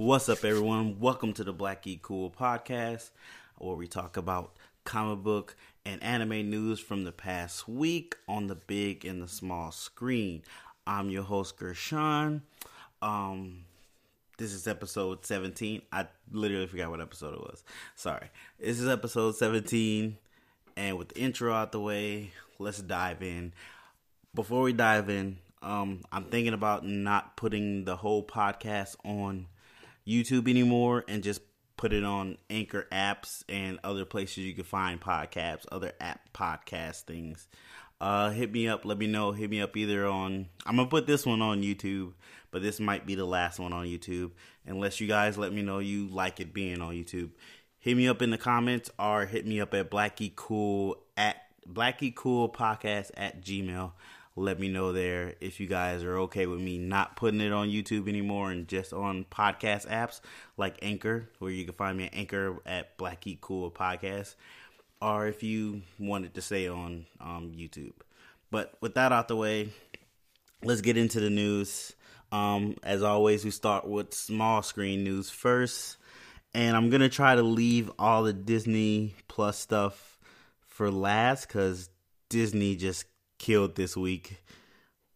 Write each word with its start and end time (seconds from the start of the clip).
What's 0.00 0.30
up, 0.30 0.46
everyone? 0.46 0.98
Welcome 0.98 1.34
to 1.34 1.44
the 1.44 1.52
Black 1.52 1.82
Geek 1.82 2.00
Cool 2.00 2.30
podcast, 2.30 3.10
where 3.58 3.76
we 3.76 3.86
talk 3.86 4.16
about 4.16 4.54
comic 4.82 5.22
book 5.22 5.56
and 5.84 6.02
anime 6.02 6.48
news 6.48 6.80
from 6.80 7.04
the 7.04 7.12
past 7.12 7.68
week 7.68 8.16
on 8.26 8.46
the 8.46 8.54
big 8.54 9.04
and 9.04 9.22
the 9.22 9.28
small 9.28 9.70
screen. 9.72 10.40
I'm 10.86 11.10
your 11.10 11.24
host, 11.24 11.58
Gershon. 11.58 12.40
Um, 13.02 13.66
this 14.38 14.54
is 14.54 14.66
episode 14.66 15.26
17. 15.26 15.82
I 15.92 16.06
literally 16.32 16.66
forgot 16.66 16.88
what 16.88 17.02
episode 17.02 17.34
it 17.34 17.40
was. 17.40 17.62
Sorry. 17.94 18.30
This 18.58 18.80
is 18.80 18.88
episode 18.88 19.36
17. 19.36 20.16
And 20.78 20.96
with 20.96 21.10
the 21.10 21.20
intro 21.20 21.52
out 21.52 21.72
the 21.72 21.80
way, 21.80 22.32
let's 22.58 22.80
dive 22.80 23.22
in. 23.22 23.52
Before 24.34 24.62
we 24.62 24.72
dive 24.72 25.10
in, 25.10 25.36
um, 25.60 26.00
I'm 26.10 26.24
thinking 26.24 26.54
about 26.54 26.86
not 26.86 27.36
putting 27.36 27.84
the 27.84 27.96
whole 27.96 28.24
podcast 28.24 28.96
on 29.04 29.46
YouTube 30.06 30.48
anymore 30.48 31.04
and 31.08 31.22
just 31.22 31.40
put 31.76 31.92
it 31.92 32.04
on 32.04 32.36
Anchor 32.50 32.86
apps 32.92 33.42
and 33.48 33.78
other 33.82 34.04
places 34.04 34.38
you 34.38 34.52
can 34.52 34.64
find 34.64 35.00
podcasts, 35.00 35.64
other 35.72 35.92
app 36.00 36.20
podcast 36.34 37.02
things. 37.02 37.48
Uh, 38.00 38.30
hit 38.30 38.50
me 38.52 38.66
up. 38.68 38.84
Let 38.84 38.98
me 38.98 39.06
know. 39.06 39.32
Hit 39.32 39.50
me 39.50 39.60
up 39.60 39.76
either 39.76 40.06
on. 40.06 40.48
I'm 40.64 40.76
gonna 40.76 40.88
put 40.88 41.06
this 41.06 41.26
one 41.26 41.42
on 41.42 41.62
YouTube, 41.62 42.12
but 42.50 42.62
this 42.62 42.80
might 42.80 43.06
be 43.06 43.14
the 43.14 43.24
last 43.24 43.58
one 43.58 43.72
on 43.72 43.86
YouTube. 43.86 44.32
Unless 44.66 45.00
you 45.00 45.06
guys 45.06 45.36
let 45.36 45.52
me 45.52 45.62
know 45.62 45.78
you 45.78 46.08
like 46.08 46.40
it 46.40 46.54
being 46.54 46.80
on 46.80 46.94
YouTube. 46.94 47.30
Hit 47.78 47.96
me 47.96 48.08
up 48.08 48.20
in 48.20 48.30
the 48.30 48.38
comments 48.38 48.90
or 48.98 49.26
hit 49.26 49.46
me 49.46 49.60
up 49.60 49.72
at 49.74 49.90
Black 49.90 50.16
Geek 50.16 50.36
Cool 50.36 50.96
at 51.16 51.36
Black 51.66 51.98
Geek 51.98 52.16
Cool 52.16 52.50
Podcast 52.50 53.10
at 53.16 53.42
Gmail 53.42 53.92
let 54.36 54.60
me 54.60 54.68
know 54.68 54.92
there 54.92 55.34
if 55.40 55.60
you 55.60 55.66
guys 55.66 56.02
are 56.04 56.18
okay 56.18 56.46
with 56.46 56.60
me 56.60 56.78
not 56.78 57.16
putting 57.16 57.40
it 57.40 57.52
on 57.52 57.68
YouTube 57.68 58.08
anymore 58.08 58.50
and 58.50 58.68
just 58.68 58.92
on 58.92 59.24
podcast 59.24 59.88
apps 59.88 60.20
like 60.56 60.78
Anchor, 60.82 61.28
where 61.38 61.50
you 61.50 61.64
can 61.64 61.74
find 61.74 61.98
me 61.98 62.06
at 62.06 62.14
Anchor 62.14 62.58
at 62.64 62.96
Black 62.96 63.24
Cool 63.40 63.70
Podcast, 63.70 64.36
or 65.02 65.26
if 65.26 65.42
you 65.42 65.82
wanted 65.98 66.34
to 66.34 66.42
stay 66.42 66.68
on 66.68 67.06
um, 67.20 67.52
YouTube. 67.56 67.92
But 68.50 68.74
with 68.80 68.94
that 68.94 69.12
out 69.12 69.28
the 69.28 69.36
way, 69.36 69.70
let's 70.62 70.80
get 70.80 70.96
into 70.96 71.20
the 71.20 71.30
news. 71.30 71.92
Um, 72.32 72.76
as 72.82 73.02
always, 73.02 73.44
we 73.44 73.50
start 73.50 73.86
with 73.88 74.14
small 74.14 74.62
screen 74.62 75.02
news 75.02 75.30
first, 75.30 75.96
and 76.54 76.76
I'm 76.76 76.90
gonna 76.90 77.08
try 77.08 77.34
to 77.34 77.42
leave 77.42 77.90
all 77.98 78.22
the 78.22 78.32
Disney 78.32 79.14
Plus 79.26 79.58
stuff 79.58 80.18
for 80.68 80.90
last 80.90 81.48
because 81.48 81.90
Disney 82.28 82.76
just 82.76 83.04
killed 83.40 83.74
this 83.74 83.96
week 83.96 84.44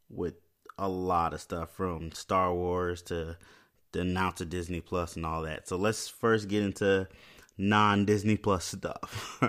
with 0.08 0.34
a 0.76 0.88
lot 0.88 1.32
of 1.32 1.40
stuff 1.40 1.70
from 1.70 2.10
Star 2.10 2.52
Wars 2.52 3.02
to 3.02 3.36
the 3.92 4.00
announce 4.00 4.40
of 4.40 4.50
Disney 4.50 4.80
Plus 4.80 5.14
and 5.14 5.24
all 5.24 5.42
that. 5.42 5.68
So 5.68 5.76
let's 5.76 6.08
first 6.08 6.48
get 6.48 6.64
into 6.64 7.06
non 7.56 8.04
Disney 8.04 8.36
Plus 8.36 8.64
stuff. 8.78 9.40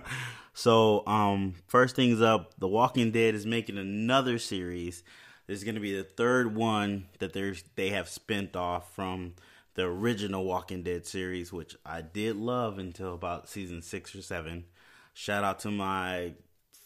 so, 0.53 1.08
um, 1.08 1.56
first 1.66 1.96
things 1.96 2.22
up, 2.22 2.53
The 2.59 2.68
Walking 2.68 3.12
Dead 3.12 3.34
is 3.34 3.48
making 3.48 3.80
another 3.80 4.38
series. 4.38 5.03
This 5.48 5.59
is 5.59 5.64
going 5.64 5.76
to 5.76 5.81
be 5.81 5.96
the 5.96 6.03
third 6.03 6.56
one 6.56 7.08
that 7.20 7.34
there's 7.34 7.64
they 7.76 7.90
have 7.90 8.09
spent 8.09 8.56
off 8.56 8.94
from 8.94 9.34
the 9.76 9.84
original 9.84 10.44
Walking 10.44 10.84
Dead 10.84 11.06
series, 11.06 11.52
which 11.52 11.76
I 11.86 12.02
did 12.02 12.36
love 12.36 12.78
until 12.78 13.14
about 13.14 13.50
season 13.50 13.81
six 13.81 14.14
or 14.16 14.22
seven. 14.22 14.66
Shout 15.14 15.44
out 15.44 15.59
to 15.59 15.72
my 15.72 16.34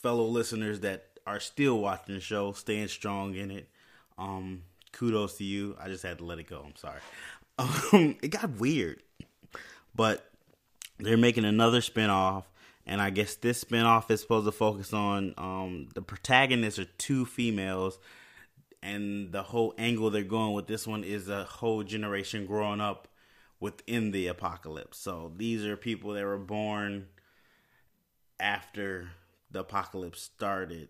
fellow 0.02 0.26
listeners 0.26 0.80
that 0.82 1.09
are 1.30 1.40
still 1.40 1.80
watching 1.80 2.16
the 2.16 2.22
show, 2.22 2.52
staying 2.54 2.88
strong 2.88 3.36
in 3.36 3.52
it. 3.52 3.70
Um, 4.18 4.64
kudos 4.92 5.38
to 5.38 5.44
you. 5.44 5.76
I 5.80 5.88
just 5.88 6.04
had 6.04 6.18
to 6.18 6.26
let 6.26 6.40
it 6.40 6.48
go. 6.48 6.64
I'm 6.66 6.76
sorry. 6.76 7.00
Um, 7.92 8.16
it 8.22 8.30
got 8.30 8.52
weird, 8.52 9.04
but 9.94 10.32
they're 10.98 11.18
making 11.18 11.44
another 11.44 11.82
spinoff, 11.82 12.46
and 12.86 13.02
I 13.02 13.10
guess 13.10 13.36
this 13.36 13.62
spinoff 13.62 14.10
is 14.10 14.22
supposed 14.22 14.46
to 14.46 14.54
focus 14.54 14.94
on 14.94 15.34
um, 15.38 15.90
the 15.94 16.02
protagonists 16.02 16.80
are 16.80 16.86
two 16.98 17.26
females, 17.26 18.00
and 18.82 19.34
the 19.34 19.44
whole 19.44 19.73
angle 19.78 20.10
they're 20.10 20.23
going 20.23 20.54
with 20.54 20.68
this 20.68 20.88
one 20.88 21.04
is 21.04 21.28
a 21.28 21.44
whole 21.44 21.84
generation 21.84 22.45
growing 22.45 22.80
up 22.80 23.10
within 23.60 24.12
the 24.12 24.28
apocalypse. 24.28 24.98
So 24.98 25.34
these 25.36 25.66
are 25.66 25.76
people 25.76 26.14
that 26.14 26.23
were 26.23 26.38
born 26.38 27.08
after 28.39 29.10
the 29.52 29.60
apocalypse 29.60 30.22
started 30.22 30.88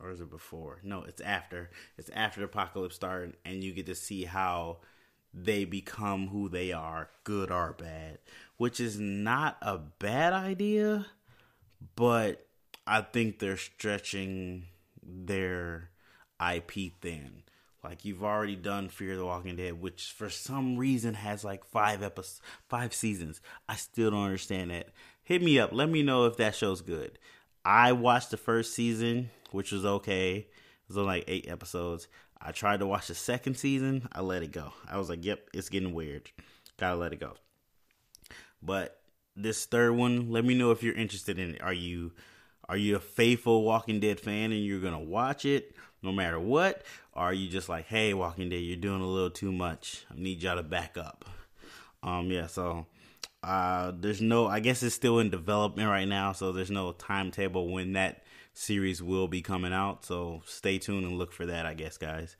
or 0.00 0.10
is 0.10 0.20
it 0.20 0.30
before? 0.30 0.80
No, 0.82 1.02
it's 1.02 1.20
after. 1.20 1.70
It's 1.96 2.10
after 2.10 2.40
the 2.40 2.46
apocalypse 2.46 2.94
started, 2.94 3.36
and 3.44 3.62
you 3.62 3.72
get 3.72 3.86
to 3.86 3.94
see 3.94 4.24
how 4.24 4.78
they 5.32 5.64
become 5.64 6.28
who 6.28 6.48
they 6.48 6.72
are, 6.72 7.08
good 7.24 7.50
or 7.50 7.74
bad, 7.78 8.18
which 8.56 8.80
is 8.80 8.98
not 8.98 9.56
a 9.62 9.78
bad 9.78 10.32
idea, 10.32 11.06
but 11.96 12.46
I 12.86 13.00
think 13.02 13.38
they're 13.38 13.56
stretching 13.56 14.66
their 15.02 15.90
IP 16.40 17.00
thin. 17.00 17.42
Like 17.82 18.04
you've 18.04 18.24
already 18.24 18.56
done 18.56 18.88
Fear 18.88 19.16
the 19.16 19.26
Walking 19.26 19.56
Dead, 19.56 19.80
which 19.80 20.14
for 20.16 20.30
some 20.30 20.78
reason 20.78 21.14
has 21.14 21.44
like 21.44 21.64
five 21.66 22.02
episodes, 22.02 22.40
five 22.68 22.94
seasons. 22.94 23.42
I 23.68 23.76
still 23.76 24.10
don't 24.10 24.24
understand 24.24 24.70
that. 24.70 24.88
Hit 25.22 25.42
me 25.42 25.58
up. 25.58 25.70
Let 25.72 25.90
me 25.90 26.02
know 26.02 26.24
if 26.24 26.38
that 26.38 26.54
show's 26.54 26.80
good. 26.80 27.18
I 27.64 27.92
watched 27.92 28.30
the 28.30 28.36
first 28.36 28.74
season, 28.74 29.30
which 29.54 29.72
was 29.72 29.84
okay. 29.84 30.36
It 30.36 30.48
was 30.88 30.98
only 30.98 31.18
like 31.18 31.24
eight 31.28 31.48
episodes. 31.48 32.08
I 32.40 32.52
tried 32.52 32.80
to 32.80 32.86
watch 32.86 33.06
the 33.06 33.14
second 33.14 33.56
season. 33.56 34.08
I 34.12 34.20
let 34.20 34.42
it 34.42 34.52
go. 34.52 34.72
I 34.90 34.98
was 34.98 35.08
like, 35.08 35.24
"Yep, 35.24 35.50
it's 35.54 35.68
getting 35.68 35.94
weird. 35.94 36.30
Gotta 36.76 36.96
let 36.96 37.12
it 37.12 37.20
go." 37.20 37.34
But 38.60 39.00
this 39.36 39.64
third 39.64 39.92
one, 39.92 40.30
let 40.30 40.44
me 40.44 40.54
know 40.54 40.72
if 40.72 40.82
you're 40.82 40.94
interested 40.94 41.38
in 41.38 41.54
it. 41.54 41.62
Are 41.62 41.72
you 41.72 42.12
are 42.68 42.76
you 42.76 42.96
a 42.96 43.00
faithful 43.00 43.62
Walking 43.62 44.00
Dead 44.00 44.18
fan 44.20 44.52
and 44.52 44.64
you're 44.64 44.80
gonna 44.80 45.00
watch 45.00 45.44
it 45.44 45.74
no 46.02 46.12
matter 46.12 46.40
what? 46.40 46.82
Or 47.12 47.22
are 47.22 47.34
you 47.34 47.48
just 47.48 47.68
like, 47.68 47.86
"Hey, 47.86 48.12
Walking 48.12 48.50
Dead, 48.50 48.56
you're 48.56 48.76
doing 48.76 49.00
a 49.00 49.06
little 49.06 49.30
too 49.30 49.52
much. 49.52 50.04
I 50.10 50.14
need 50.16 50.42
y'all 50.42 50.56
to 50.56 50.62
back 50.62 50.98
up." 50.98 51.24
Um, 52.02 52.30
yeah. 52.30 52.48
So 52.48 52.86
uh, 53.44 53.92
there's 53.94 54.20
no, 54.20 54.46
I 54.46 54.60
guess 54.60 54.82
it's 54.82 54.94
still 54.94 55.18
in 55.18 55.30
development 55.30 55.88
right 55.88 56.08
now, 56.08 56.32
so 56.32 56.52
there's 56.52 56.70
no 56.70 56.92
timetable 56.92 57.68
when 57.68 57.92
that 57.92 58.23
series 58.54 59.02
will 59.02 59.28
be 59.28 59.42
coming 59.42 59.72
out. 59.72 60.04
So 60.04 60.42
stay 60.46 60.78
tuned 60.78 61.04
and 61.04 61.18
look 61.18 61.32
for 61.32 61.46
that, 61.46 61.66
I 61.66 61.74
guess, 61.74 61.98
guys. 61.98 62.36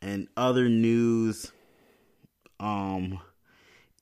And 0.00 0.28
other 0.36 0.68
news, 0.68 1.50
um, 2.60 3.20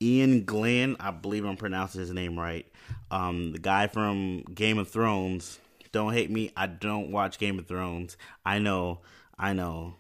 Iain 0.03 0.45
Glen, 0.45 0.97
I 1.01 1.11
believe 1.11 1.45
I'm 1.45 1.57
pronouncing 1.57 2.01
his 2.01 2.11
name 2.11 2.39
right. 2.39 2.67
Um, 3.11 3.53
the 3.53 3.59
guy 3.59 3.87
from 3.87 4.43
Game 4.55 4.79
of 4.79 4.89
Thrones. 4.89 5.59
Don't 5.93 6.13
hate 6.13 6.31
me. 6.31 6.51
I 6.57 6.67
don't 6.67 7.13
watch 7.13 7.39
Game 7.39 7.59
of 7.59 7.67
Thrones. 7.67 8.17
I 8.45 8.59
know, 8.59 9.01
I 9.39 9.53
know, 9.53 9.95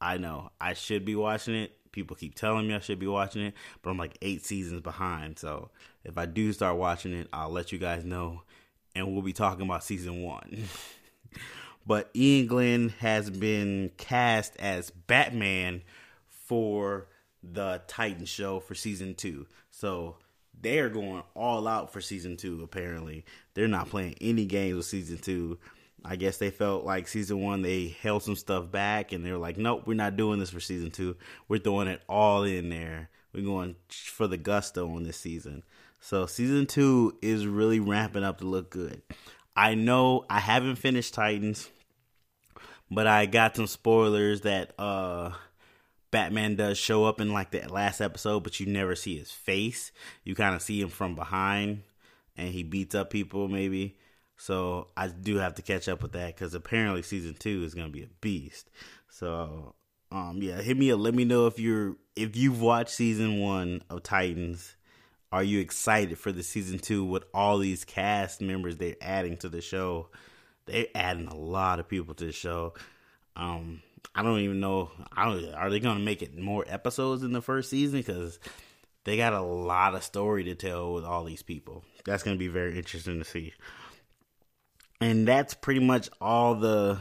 I 0.00 0.18
know. 0.18 0.50
I 0.60 0.74
should 0.74 1.04
be 1.04 1.16
watching 1.16 1.54
it 1.54 1.72
people 1.92 2.16
keep 2.16 2.34
telling 2.34 2.66
me 2.66 2.74
I 2.74 2.80
should 2.80 2.98
be 2.98 3.06
watching 3.06 3.42
it, 3.42 3.54
but 3.82 3.90
I'm 3.90 3.98
like 3.98 4.16
eight 4.22 4.44
seasons 4.44 4.80
behind. 4.80 5.38
So 5.38 5.70
if 6.04 6.18
I 6.18 6.26
do 6.26 6.52
start 6.52 6.76
watching 6.76 7.12
it, 7.12 7.28
I'll 7.32 7.50
let 7.50 7.72
you 7.72 7.78
guys 7.78 8.04
know, 8.04 8.42
and 8.94 9.12
we'll 9.12 9.22
be 9.22 9.32
talking 9.32 9.64
about 9.64 9.84
season 9.84 10.22
one. 10.22 10.64
but 11.86 12.10
Iain 12.16 12.46
Glen 12.46 12.88
has 13.00 13.30
been 13.30 13.90
cast 13.96 14.56
as 14.58 14.90
Batman 14.90 15.82
for 16.28 17.08
the 17.42 17.82
Titan 17.86 18.24
show 18.24 18.60
for 18.60 18.74
season 18.74 19.14
two. 19.14 19.46
So 19.70 20.16
they 20.60 20.78
are 20.78 20.88
going 20.88 21.22
all 21.34 21.66
out 21.66 21.92
for 21.92 22.00
season 22.00 22.36
two, 22.36 22.60
apparently. 22.62 23.24
They're 23.54 23.68
not 23.68 23.88
playing 23.88 24.16
any 24.20 24.44
games 24.46 24.76
with 24.76 24.86
season 24.86 25.18
two. 25.18 25.58
I 26.04 26.16
guess 26.16 26.38
they 26.38 26.50
felt 26.50 26.84
like 26.84 27.08
season 27.08 27.40
one 27.40 27.62
they 27.62 27.96
held 28.02 28.22
some 28.22 28.36
stuff 28.36 28.70
back 28.70 29.12
and 29.12 29.24
they 29.24 29.32
were 29.32 29.38
like, 29.38 29.58
nope, 29.58 29.82
we're 29.86 29.94
not 29.94 30.16
doing 30.16 30.38
this 30.38 30.50
for 30.50 30.60
season 30.60 30.90
two. 30.90 31.16
We're 31.48 31.58
throwing 31.58 31.88
it 31.88 32.02
all 32.08 32.42
in 32.44 32.70
there. 32.70 33.10
We're 33.32 33.44
going 33.44 33.76
for 33.88 34.26
the 34.26 34.36
gusto 34.36 34.90
on 34.94 35.04
this 35.04 35.18
season. 35.18 35.62
So 36.00 36.26
season 36.26 36.66
two 36.66 37.16
is 37.22 37.46
really 37.46 37.78
ramping 37.78 38.24
up 38.24 38.38
to 38.38 38.46
look 38.46 38.70
good. 38.70 39.02
I 39.54 39.74
know 39.74 40.24
I 40.30 40.40
haven't 40.40 40.76
finished 40.76 41.14
Titans, 41.14 41.68
but 42.90 43.06
I 43.06 43.26
got 43.26 43.56
some 43.56 43.66
spoilers 43.66 44.40
that 44.42 44.72
uh 44.78 45.32
Batman 46.10 46.56
does 46.56 46.76
show 46.76 47.04
up 47.04 47.20
in 47.20 47.32
like 47.32 47.50
the 47.50 47.60
last 47.68 48.00
episode, 48.00 48.42
but 48.42 48.58
you 48.58 48.66
never 48.66 48.96
see 48.96 49.16
his 49.16 49.30
face. 49.30 49.92
You 50.24 50.34
kind 50.34 50.56
of 50.56 50.62
see 50.62 50.80
him 50.80 50.88
from 50.88 51.14
behind 51.14 51.82
and 52.36 52.48
he 52.48 52.62
beats 52.62 52.94
up 52.94 53.10
people 53.10 53.48
maybe. 53.48 53.96
So 54.36 54.88
I 54.96 55.08
do 55.08 55.36
have 55.36 55.54
to 55.56 55.62
catch 55.62 55.88
up 55.88 56.02
with 56.02 56.12
that 56.12 56.34
because 56.34 56.54
apparently 56.54 57.02
season 57.02 57.36
two 57.38 57.62
is 57.62 57.74
gonna 57.74 57.90
be 57.90 58.02
a 58.02 58.08
beast. 58.20 58.70
So 59.08 59.74
um 60.10 60.38
yeah, 60.42 60.60
hit 60.62 60.78
me 60.78 60.90
up. 60.90 60.98
Let 60.98 61.14
me 61.14 61.26
know 61.26 61.46
if 61.46 61.58
you're 61.58 61.96
if 62.16 62.36
you've 62.36 62.60
watched 62.60 62.90
season 62.90 63.38
one 63.40 63.82
of 63.90 64.02
Titans. 64.02 64.76
Are 65.32 65.44
you 65.44 65.60
excited 65.60 66.18
for 66.18 66.32
the 66.32 66.42
season 66.42 66.78
two 66.78 67.04
with 67.04 67.24
all 67.32 67.58
these 67.58 67.84
cast 67.84 68.40
members 68.40 68.76
they're 68.76 68.96
adding 69.00 69.36
to 69.38 69.48
the 69.48 69.60
show? 69.60 70.08
They're 70.66 70.88
adding 70.94 71.28
a 71.28 71.36
lot 71.36 71.78
of 71.78 71.88
people 71.88 72.14
to 72.14 72.26
the 72.26 72.32
show. 72.32 72.74
Um, 73.36 73.82
I 74.14 74.22
don't 74.22 74.40
even 74.40 74.60
know. 74.60 74.90
I 75.16 75.26
don't, 75.26 75.54
are 75.54 75.70
they 75.70 75.78
going 75.78 75.98
to 75.98 76.04
make 76.04 76.22
it 76.22 76.36
more 76.36 76.64
episodes 76.66 77.22
in 77.22 77.32
the 77.32 77.40
first 77.40 77.70
season? 77.70 78.00
Because 78.00 78.40
they 79.04 79.16
got 79.16 79.32
a 79.32 79.40
lot 79.40 79.94
of 79.94 80.02
story 80.02 80.44
to 80.44 80.54
tell 80.54 80.92
with 80.92 81.04
all 81.04 81.24
these 81.24 81.42
people. 81.42 81.84
That's 82.04 82.22
going 82.22 82.36
to 82.36 82.38
be 82.38 82.48
very 82.48 82.76
interesting 82.76 83.18
to 83.18 83.24
see. 83.24 83.54
And 85.00 85.26
that's 85.26 85.54
pretty 85.54 85.80
much 85.80 86.10
all 86.20 86.56
the 86.56 86.98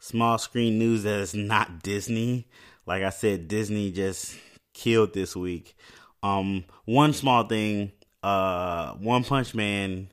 small 0.00 0.36
screen 0.38 0.78
news 0.78 1.04
that 1.04 1.20
is 1.20 1.34
not 1.34 1.82
Disney. 1.82 2.48
Like 2.86 3.04
I 3.04 3.10
said, 3.10 3.46
Disney 3.46 3.92
just 3.92 4.36
killed 4.74 5.14
this 5.14 5.36
week. 5.36 5.76
Um, 6.22 6.64
one 6.84 7.12
small 7.12 7.44
thing, 7.44 7.92
uh, 8.22 8.94
One 8.94 9.24
Punch 9.24 9.54
Man 9.54 10.08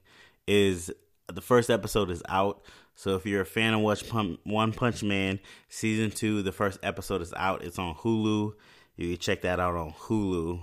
is 0.47 0.91
the 1.27 1.41
first 1.41 1.69
episode 1.69 2.09
is 2.09 2.23
out. 2.27 2.63
So 2.95 3.15
if 3.15 3.25
you're 3.25 3.41
a 3.41 3.45
fan 3.45 3.73
of 3.73 3.81
Watch 3.81 4.03
One 4.43 4.73
Punch 4.73 5.03
Man 5.03 5.39
season 5.69 6.11
two, 6.11 6.41
the 6.41 6.51
first 6.51 6.79
episode 6.83 7.21
is 7.21 7.33
out. 7.33 7.63
It's 7.63 7.79
on 7.79 7.95
Hulu. 7.95 8.53
You 8.97 9.07
can 9.09 9.17
check 9.17 9.41
that 9.43 9.59
out 9.59 9.75
on 9.75 9.93
Hulu. 9.93 10.59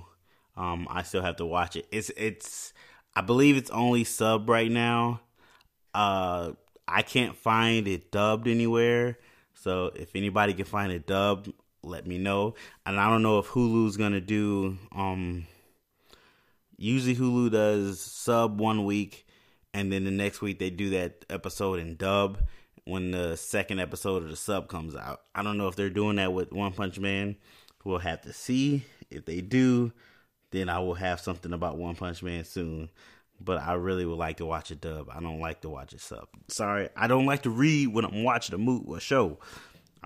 Um, 0.56 0.86
I 0.90 1.02
still 1.02 1.22
have 1.22 1.36
to 1.36 1.46
watch 1.46 1.76
it. 1.76 1.86
It's 1.90 2.10
it's 2.16 2.72
I 3.14 3.22
believe 3.22 3.56
it's 3.56 3.70
only 3.70 4.04
sub 4.04 4.48
right 4.48 4.70
now. 4.70 5.20
Uh, 5.94 6.52
I 6.86 7.02
can't 7.02 7.36
find 7.36 7.88
it 7.88 8.10
dubbed 8.10 8.48
anywhere. 8.48 9.18
So 9.54 9.92
if 9.94 10.14
anybody 10.14 10.52
can 10.52 10.66
find 10.66 10.92
it 10.92 11.06
dubbed, 11.06 11.52
let 11.86 12.06
me 12.06 12.18
know. 12.18 12.54
And 12.84 12.98
I 12.98 13.08
don't 13.08 13.22
know 13.22 13.38
if 13.38 13.46
Hulu's 13.48 13.96
gonna 13.96 14.20
do. 14.20 14.78
Um, 14.94 15.46
usually 16.76 17.16
Hulu 17.16 17.50
does 17.50 18.00
sub 18.00 18.60
one 18.60 18.84
week, 18.84 19.26
and 19.72 19.92
then 19.92 20.04
the 20.04 20.10
next 20.10 20.40
week 20.40 20.58
they 20.58 20.70
do 20.70 20.90
that 20.90 21.24
episode 21.30 21.78
in 21.78 21.96
dub 21.96 22.38
when 22.84 23.10
the 23.10 23.36
second 23.36 23.80
episode 23.80 24.22
of 24.22 24.30
the 24.30 24.36
sub 24.36 24.68
comes 24.68 24.94
out. 24.94 25.22
I 25.34 25.42
don't 25.42 25.58
know 25.58 25.68
if 25.68 25.76
they're 25.76 25.90
doing 25.90 26.16
that 26.16 26.32
with 26.32 26.52
One 26.52 26.72
Punch 26.72 26.98
Man. 26.98 27.36
We'll 27.84 27.98
have 27.98 28.22
to 28.22 28.32
see. 28.32 28.84
If 29.10 29.24
they 29.24 29.40
do, 29.40 29.92
then 30.50 30.68
I 30.68 30.78
will 30.78 30.94
have 30.94 31.20
something 31.20 31.52
about 31.52 31.78
One 31.78 31.94
Punch 31.96 32.22
Man 32.22 32.44
soon. 32.44 32.90
But 33.38 33.60
I 33.60 33.74
really 33.74 34.06
would 34.06 34.18
like 34.18 34.38
to 34.38 34.46
watch 34.46 34.70
a 34.70 34.74
dub. 34.74 35.10
I 35.14 35.20
don't 35.20 35.40
like 35.40 35.60
to 35.60 35.68
watch 35.68 35.92
a 35.92 35.98
sub. 35.98 36.28
Sorry, 36.48 36.88
I 36.96 37.06
don't 37.06 37.26
like 37.26 37.42
to 37.42 37.50
read 37.50 37.88
when 37.88 38.04
I'm 38.04 38.24
watching 38.24 38.54
a 38.54 38.58
movie 38.58 38.86
or 38.88 39.00
show. 39.00 39.38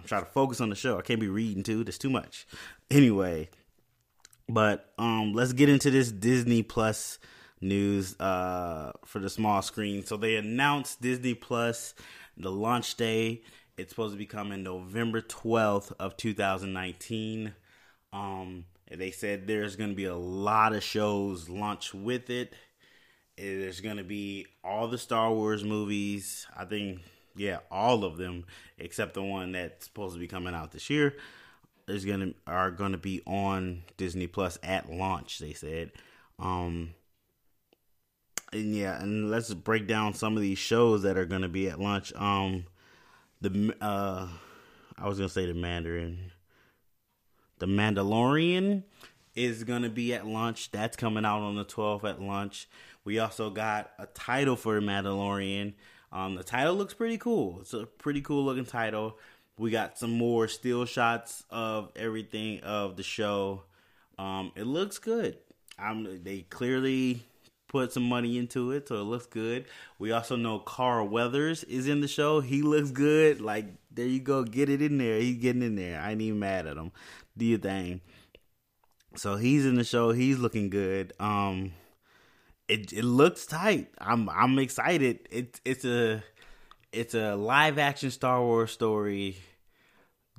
I'm 0.00 0.06
trying 0.06 0.24
to 0.24 0.30
focus 0.30 0.62
on 0.62 0.70
the 0.70 0.76
show. 0.76 0.98
I 0.98 1.02
can't 1.02 1.20
be 1.20 1.28
reading 1.28 1.62
too. 1.62 1.84
There's 1.84 1.98
too 1.98 2.08
much. 2.08 2.46
Anyway, 2.90 3.50
but 4.48 4.92
um, 4.98 5.34
let's 5.34 5.52
get 5.52 5.68
into 5.68 5.90
this 5.90 6.10
Disney 6.10 6.62
Plus 6.62 7.18
news 7.60 8.18
uh, 8.18 8.92
for 9.04 9.18
the 9.18 9.28
small 9.28 9.60
screen. 9.60 10.04
So 10.04 10.16
they 10.16 10.36
announced 10.36 11.02
Disney 11.02 11.34
Plus 11.34 11.94
the 12.38 12.50
launch 12.50 12.96
day. 12.96 13.42
It's 13.76 13.90
supposed 13.90 14.14
to 14.14 14.18
be 14.18 14.26
coming 14.26 14.62
November 14.62 15.20
12th 15.20 15.92
of 16.00 16.16
2019. 16.16 17.54
Um, 18.14 18.64
they 18.90 19.10
said 19.10 19.46
there's 19.46 19.76
going 19.76 19.90
to 19.90 19.96
be 19.96 20.06
a 20.06 20.16
lot 20.16 20.72
of 20.72 20.82
shows 20.82 21.50
launch 21.50 21.92
with 21.92 22.30
it. 22.30 22.54
There's 23.36 23.80
going 23.82 23.98
to 23.98 24.04
be 24.04 24.46
all 24.64 24.88
the 24.88 24.98
Star 24.98 25.30
Wars 25.30 25.62
movies. 25.62 26.46
I 26.56 26.64
think 26.64 27.00
yeah, 27.36 27.58
all 27.70 28.04
of 28.04 28.16
them 28.16 28.44
except 28.78 29.14
the 29.14 29.22
one 29.22 29.52
that's 29.52 29.86
supposed 29.86 30.14
to 30.14 30.20
be 30.20 30.26
coming 30.26 30.54
out 30.54 30.72
this 30.72 30.90
year 30.90 31.14
is 31.88 32.04
gonna 32.04 32.32
are 32.46 32.70
gonna 32.70 32.98
be 32.98 33.22
on 33.26 33.82
Disney 33.96 34.26
Plus 34.26 34.58
at 34.62 34.90
launch. 34.90 35.38
They 35.38 35.52
said, 35.52 35.92
um, 36.38 36.94
and 38.52 38.74
yeah, 38.74 39.00
and 39.00 39.30
let's 39.30 39.52
break 39.52 39.86
down 39.86 40.14
some 40.14 40.36
of 40.36 40.42
these 40.42 40.58
shows 40.58 41.02
that 41.02 41.16
are 41.16 41.26
gonna 41.26 41.48
be 41.48 41.68
at 41.68 41.80
launch. 41.80 42.12
Um, 42.14 42.64
the 43.40 43.74
uh, 43.80 44.28
I 44.96 45.08
was 45.08 45.18
gonna 45.18 45.28
say 45.28 45.46
the 45.46 45.54
Mandarin, 45.54 46.32
the 47.58 47.66
Mandalorian 47.66 48.84
is 49.34 49.64
gonna 49.64 49.90
be 49.90 50.14
at 50.14 50.26
launch. 50.26 50.70
That's 50.70 50.96
coming 50.96 51.24
out 51.24 51.40
on 51.40 51.56
the 51.56 51.64
12th 51.64 52.04
at 52.04 52.20
launch. 52.20 52.68
We 53.04 53.18
also 53.18 53.50
got 53.50 53.90
a 53.98 54.06
title 54.06 54.56
for 54.56 54.74
the 54.74 54.86
Mandalorian 54.86 55.74
um, 56.12 56.34
the 56.34 56.44
title 56.44 56.74
looks 56.74 56.94
pretty 56.94 57.18
cool. 57.18 57.58
It's 57.60 57.72
a 57.72 57.86
pretty 57.86 58.20
cool 58.20 58.44
looking 58.44 58.64
title. 58.64 59.18
We 59.58 59.70
got 59.70 59.98
some 59.98 60.12
more 60.12 60.48
still 60.48 60.84
shots 60.84 61.44
of 61.50 61.90
everything 61.94 62.60
of 62.60 62.96
the 62.96 63.02
show. 63.02 63.64
Um, 64.18 64.52
it 64.56 64.64
looks 64.66 64.98
good. 64.98 65.38
I'm, 65.78 66.22
they 66.24 66.42
clearly 66.42 67.22
put 67.68 67.92
some 67.92 68.02
money 68.02 68.36
into 68.36 68.72
it, 68.72 68.88
so 68.88 68.96
it 68.96 69.04
looks 69.04 69.26
good. 69.26 69.66
We 69.98 70.12
also 70.12 70.36
know 70.36 70.58
Carl 70.58 71.08
Weathers 71.08 71.62
is 71.64 71.86
in 71.86 72.00
the 72.00 72.08
show. 72.08 72.40
He 72.40 72.62
looks 72.62 72.90
good. 72.90 73.40
Like 73.40 73.66
there 73.92 74.06
you 74.06 74.20
go, 74.20 74.44
get 74.44 74.68
it 74.68 74.82
in 74.82 74.98
there. 74.98 75.20
He's 75.20 75.36
getting 75.36 75.62
in 75.62 75.76
there. 75.76 76.00
I 76.00 76.12
ain't 76.12 76.20
even 76.20 76.38
mad 76.38 76.66
at 76.66 76.76
him. 76.76 76.92
Do 77.36 77.44
your 77.44 77.58
thing. 77.58 78.00
So 79.16 79.36
he's 79.36 79.66
in 79.66 79.74
the 79.74 79.84
show. 79.84 80.12
He's 80.12 80.38
looking 80.38 80.70
good. 80.70 81.12
Um, 81.18 81.72
it 82.70 82.92
it 82.92 83.04
looks 83.04 83.46
tight. 83.46 83.88
I'm 83.98 84.28
I'm 84.28 84.58
excited. 84.58 85.28
It's 85.30 85.60
it's 85.64 85.84
a 85.84 86.22
it's 86.92 87.14
a 87.14 87.34
live 87.34 87.78
action 87.78 88.10
Star 88.10 88.40
Wars 88.40 88.70
story 88.70 89.36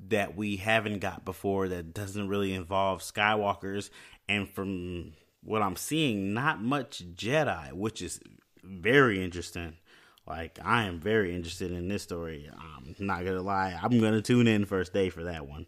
that 0.08 0.34
we 0.34 0.56
haven't 0.56 0.98
got 0.98 1.24
before 1.24 1.68
that 1.68 1.94
doesn't 1.94 2.28
really 2.28 2.54
involve 2.54 3.02
Skywalkers 3.02 3.90
and 4.28 4.48
from 4.48 5.12
what 5.44 5.62
I'm 5.62 5.76
seeing 5.76 6.32
not 6.32 6.60
much 6.60 7.04
Jedi, 7.14 7.72
which 7.72 8.00
is 8.02 8.18
very 8.64 9.22
interesting. 9.22 9.76
Like 10.26 10.58
I 10.64 10.84
am 10.84 11.00
very 11.00 11.34
interested 11.34 11.70
in 11.70 11.88
this 11.88 12.02
story. 12.02 12.50
I'm 12.50 12.94
not 12.98 13.24
gonna 13.24 13.42
lie. 13.42 13.78
I'm 13.80 14.00
gonna 14.00 14.22
tune 14.22 14.46
in 14.46 14.64
first 14.64 14.94
day 14.94 15.10
for 15.10 15.24
that 15.24 15.46
one. 15.46 15.66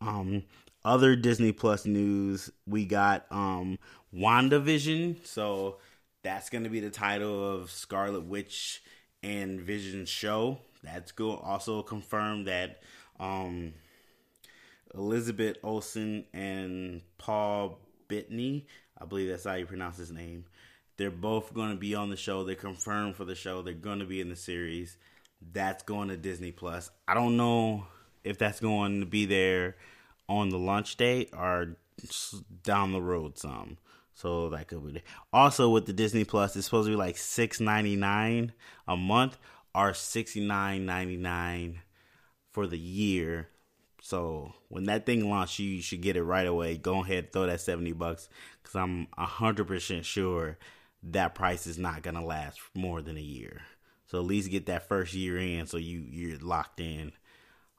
Um, 0.00 0.44
other 0.84 1.16
Disney 1.16 1.50
Plus 1.50 1.84
news, 1.84 2.50
we 2.64 2.84
got 2.84 3.26
um 3.32 3.78
WandaVision. 4.14 5.26
So 5.26 5.78
that's 6.26 6.50
going 6.50 6.64
to 6.64 6.70
be 6.70 6.80
the 6.80 6.90
title 6.90 7.54
of 7.54 7.70
Scarlet 7.70 8.24
Witch 8.24 8.82
and 9.22 9.60
Vision 9.60 10.04
show. 10.06 10.58
That's 10.82 11.12
go 11.12 11.36
also 11.36 11.84
confirmed 11.84 12.48
that 12.48 12.82
um, 13.20 13.74
Elizabeth 14.92 15.56
Olsen 15.62 16.24
and 16.34 17.02
Paul 17.16 17.78
Bettany, 18.08 18.66
I 19.00 19.04
believe 19.04 19.28
that's 19.28 19.44
how 19.44 19.54
you 19.54 19.66
pronounce 19.66 19.98
his 19.98 20.10
name. 20.10 20.46
They're 20.96 21.12
both 21.12 21.54
going 21.54 21.70
to 21.70 21.76
be 21.76 21.94
on 21.94 22.10
the 22.10 22.16
show. 22.16 22.42
They're 22.42 22.56
confirmed 22.56 23.14
for 23.14 23.24
the 23.24 23.36
show. 23.36 23.62
They're 23.62 23.74
going 23.74 24.00
to 24.00 24.04
be 24.04 24.20
in 24.20 24.28
the 24.28 24.34
series. 24.34 24.96
That's 25.52 25.84
going 25.84 26.08
to 26.08 26.16
Disney 26.16 26.50
Plus. 26.50 26.90
I 27.06 27.14
don't 27.14 27.36
know 27.36 27.86
if 28.24 28.36
that's 28.36 28.58
going 28.58 28.98
to 28.98 29.06
be 29.06 29.26
there 29.26 29.76
on 30.28 30.48
the 30.48 30.58
launch 30.58 30.96
date 30.96 31.30
or 31.32 31.76
down 32.64 32.90
the 32.90 33.00
road 33.00 33.38
some. 33.38 33.76
So 34.16 34.48
that 34.48 34.66
could 34.66 34.94
be 34.94 35.02
also 35.30 35.68
with 35.68 35.84
the 35.84 35.92
Disney 35.92 36.24
Plus. 36.24 36.56
It's 36.56 36.64
supposed 36.64 36.86
to 36.86 36.92
be 36.92 36.96
like 36.96 37.18
six 37.18 37.60
ninety 37.60 37.96
nine 37.96 38.54
a 38.88 38.96
month 38.96 39.36
or 39.74 39.92
sixty 39.92 40.40
nine 40.40 40.86
ninety 40.86 41.18
nine 41.18 41.80
for 42.50 42.66
the 42.66 42.78
year. 42.78 43.50
So 44.00 44.54
when 44.68 44.84
that 44.84 45.04
thing 45.04 45.28
launches, 45.28 45.60
you 45.60 45.82
should 45.82 46.00
get 46.00 46.16
it 46.16 46.22
right 46.22 46.46
away. 46.46 46.78
Go 46.78 47.02
ahead, 47.02 47.30
throw 47.30 47.44
that 47.46 47.60
seventy 47.60 47.92
bucks 47.92 48.30
because 48.62 48.74
I'm 48.74 49.06
hundred 49.18 49.66
percent 49.66 50.06
sure 50.06 50.56
that 51.02 51.34
price 51.34 51.66
is 51.66 51.76
not 51.78 52.02
gonna 52.02 52.24
last 52.24 52.58
more 52.74 53.02
than 53.02 53.18
a 53.18 53.20
year. 53.20 53.60
So 54.06 54.18
at 54.18 54.24
least 54.24 54.50
get 54.50 54.64
that 54.66 54.88
first 54.88 55.12
year 55.12 55.36
in, 55.36 55.66
so 55.66 55.76
you 55.76 56.06
you're 56.08 56.38
locked 56.38 56.80
in. 56.80 57.12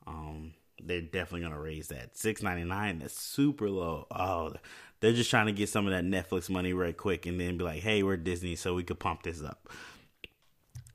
Um, 0.05 0.53
they're 0.79 1.01
definitely 1.01 1.41
gonna 1.41 1.59
raise 1.59 1.87
that 1.87 2.15
six 2.15 2.43
ninety 2.43 2.63
nine. 2.63 2.99
That's 2.99 3.19
super 3.19 3.71
low. 3.71 4.05
Oh, 4.11 4.53
they're 4.99 5.13
just 5.13 5.29
trying 5.29 5.45
to 5.47 5.51
get 5.51 5.69
some 5.69 5.87
of 5.87 5.93
that 5.93 6.03
Netflix 6.03 6.49
money 6.49 6.73
right 6.73 6.95
quick 6.95 7.25
and 7.25 7.39
then 7.39 7.57
be 7.57 7.63
like, 7.63 7.81
hey, 7.81 8.03
we're 8.03 8.17
Disney, 8.17 8.55
so 8.55 8.73
we 8.73 8.83
could 8.83 8.99
pump 8.99 9.23
this 9.23 9.41
up. 9.41 9.69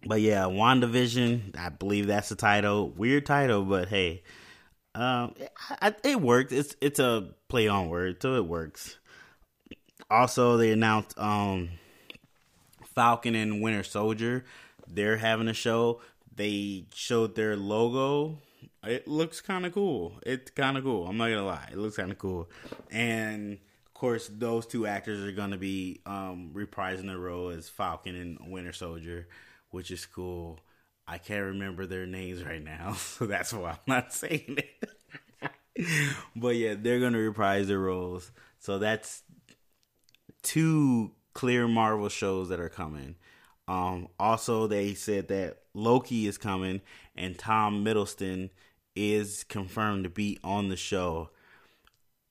But 0.05 0.21
yeah, 0.21 0.43
WandaVision, 0.45 1.57
I 1.57 1.69
believe 1.69 2.09
that's 2.09 2.29
the 2.29 2.35
title. 2.35 2.91
Weird 2.91 3.25
title, 3.25 3.65
but 3.65 3.89
hey, 3.89 4.23
um, 4.95 5.35
it, 5.81 6.01
it 6.03 6.21
worked. 6.21 6.53
It's 6.53 6.75
it's 6.81 6.99
a 6.99 7.29
play 7.49 7.69
on 7.69 7.89
word, 7.89 8.21
so 8.21 8.35
it 8.35 8.47
works. 8.47 8.99
Also, 10.11 10.57
they 10.57 10.73
announced 10.73 11.17
um, 11.19 11.71
Falcon 12.95 13.37
and 13.37 13.63
Winter 13.63 13.85
Soldier. 13.85 14.45
They're 14.89 15.17
having 15.17 15.47
a 15.49 15.55
show. 15.55 16.01
They 16.35 16.87
showed 16.93 17.37
their 17.37 17.57
logo. 17.57 18.39
It 18.85 19.07
looks 19.07 19.41
kind 19.41 19.65
of 19.65 19.73
cool. 19.73 20.15
It's 20.27 20.51
kind 20.51 20.77
of 20.77 20.83
cool. 20.83 21.07
I'm 21.07 21.17
not 21.17 21.29
gonna 21.29 21.47
lie. 21.47 21.69
It 21.71 21.79
looks 21.79 21.97
kind 21.97 22.11
of 22.11 22.19
cool, 22.19 22.51
and 22.91 23.59
course, 24.03 24.29
those 24.37 24.67
two 24.67 24.85
actors 24.85 25.23
are 25.23 25.31
going 25.31 25.53
to 25.53 25.57
be 25.57 26.01
um, 26.07 26.51
reprising 26.55 27.07
their 27.07 27.19
role 27.19 27.51
as 27.51 27.69
Falcon 27.69 28.17
and 28.17 28.51
Winter 28.51 28.73
Soldier, 28.73 29.29
which 29.71 29.93
is 29.93 30.07
cool. 30.07 30.59
I 31.07 31.19
can't 31.19 31.45
remember 31.45 31.87
their 31.87 32.05
names 32.05 32.43
right 32.43 32.63
now, 32.63 32.93
so 32.97 33.27
that's 33.27 33.53
why 33.53 33.71
I'm 33.71 33.77
not 33.87 34.13
saying 34.13 34.59
it. 34.59 35.87
but 36.37 36.57
yeah, 36.57 36.75
they're 36.77 36.99
going 36.99 37.13
to 37.13 37.21
reprise 37.21 37.69
their 37.69 37.79
roles. 37.79 38.33
So 38.59 38.81
that's 38.81 39.23
two 40.43 41.13
clear 41.33 41.69
Marvel 41.69 42.09
shows 42.09 42.49
that 42.49 42.59
are 42.59 42.69
coming. 42.69 43.15
Um, 43.69 44.09
also, 44.19 44.67
they 44.67 44.95
said 44.95 45.29
that 45.29 45.59
Loki 45.75 46.27
is 46.27 46.39
coming 46.39 46.81
and 47.15 47.39
Tom 47.39 47.85
Hiddleston 47.85 48.51
is 48.97 49.45
confirmed 49.45 50.03
to 50.03 50.11
be 50.11 50.41
on 50.43 50.71
the 50.71 50.77
show. 50.77 51.31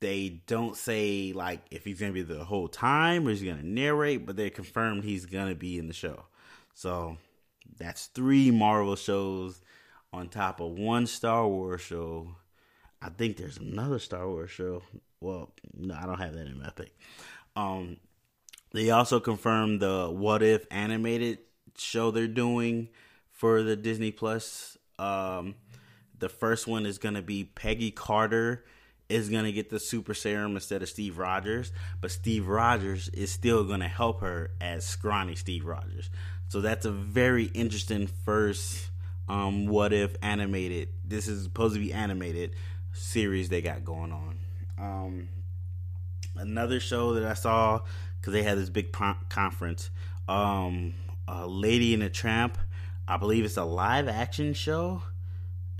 They 0.01 0.41
don't 0.47 0.75
say 0.75 1.31
like 1.33 1.61
if 1.71 1.85
he's 1.85 1.99
gonna 1.99 2.11
be 2.11 2.23
the 2.23 2.43
whole 2.43 2.67
time 2.67 3.27
or 3.27 3.29
he's 3.29 3.43
gonna 3.43 3.63
narrate, 3.63 4.25
but 4.25 4.35
they 4.35 4.49
confirmed 4.49 5.03
he's 5.03 5.25
gonna 5.25 5.55
be 5.55 5.77
in 5.77 5.87
the 5.87 5.93
show. 5.93 6.25
So 6.73 7.17
that's 7.77 8.07
three 8.07 8.51
Marvel 8.51 8.95
shows 8.95 9.61
on 10.11 10.27
top 10.27 10.59
of 10.59 10.71
one 10.71 11.07
Star 11.07 11.47
Wars 11.47 11.81
show. 11.81 12.35
I 13.01 13.09
think 13.09 13.37
there's 13.37 13.57
another 13.57 13.99
Star 13.99 14.27
Wars 14.27 14.51
show. 14.51 14.81
Well, 15.19 15.51
no, 15.73 15.95
I 15.95 16.05
don't 16.05 16.19
have 16.19 16.33
that 16.33 16.47
in 16.47 16.59
my 16.59 16.69
thing. 16.69 16.89
Um, 17.55 17.97
they 18.73 18.89
also 18.89 19.19
confirmed 19.19 19.81
the 19.81 20.09
What 20.09 20.41
If 20.41 20.65
animated 20.71 21.39
show 21.77 22.09
they're 22.11 22.27
doing 22.27 22.89
for 23.29 23.61
the 23.63 23.75
Disney 23.75 24.11
Plus. 24.11 24.77
Um, 24.97 25.55
the 26.17 26.29
first 26.29 26.67
one 26.67 26.85
is 26.85 26.97
to 27.15 27.21
be 27.21 27.43
Peggy 27.43 27.91
Carter 27.91 28.65
is 29.11 29.29
going 29.29 29.43
to 29.45 29.51
get 29.51 29.69
the 29.69 29.79
super 29.79 30.13
serum 30.13 30.55
instead 30.55 30.81
of 30.81 30.89
Steve 30.89 31.17
Rogers, 31.17 31.71
but 31.99 32.11
Steve 32.11 32.47
Rogers 32.47 33.09
is 33.09 33.31
still 33.31 33.63
going 33.63 33.81
to 33.81 33.87
help 33.87 34.21
her 34.21 34.51
as 34.59 34.85
scrawny 34.85 35.35
Steve 35.35 35.65
Rogers. 35.65 36.09
So 36.47 36.61
that's 36.61 36.85
a 36.85 36.91
very 36.91 37.45
interesting 37.45 38.07
first 38.07 38.89
um, 39.29 39.67
what 39.67 39.93
if 39.93 40.15
animated. 40.21 40.89
This 41.05 41.27
is 41.27 41.43
supposed 41.43 41.75
to 41.75 41.79
be 41.79 41.93
animated 41.93 42.51
series 42.91 43.49
they 43.49 43.61
got 43.61 43.85
going 43.85 44.11
on. 44.11 44.39
Um, 44.77 45.29
another 46.35 46.79
show 46.79 47.13
that 47.13 47.23
I 47.23 47.33
saw 47.33 47.81
because 48.19 48.33
they 48.33 48.43
had 48.43 48.57
this 48.57 48.69
big 48.69 48.91
conference. 49.29 49.89
Um, 50.27 50.93
uh, 51.27 51.45
Lady 51.45 51.93
and 51.93 52.03
the 52.03 52.09
Tramp. 52.09 52.57
I 53.07 53.17
believe 53.17 53.45
it's 53.45 53.57
a 53.57 53.63
live 53.63 54.07
action 54.07 54.53
show. 54.53 55.03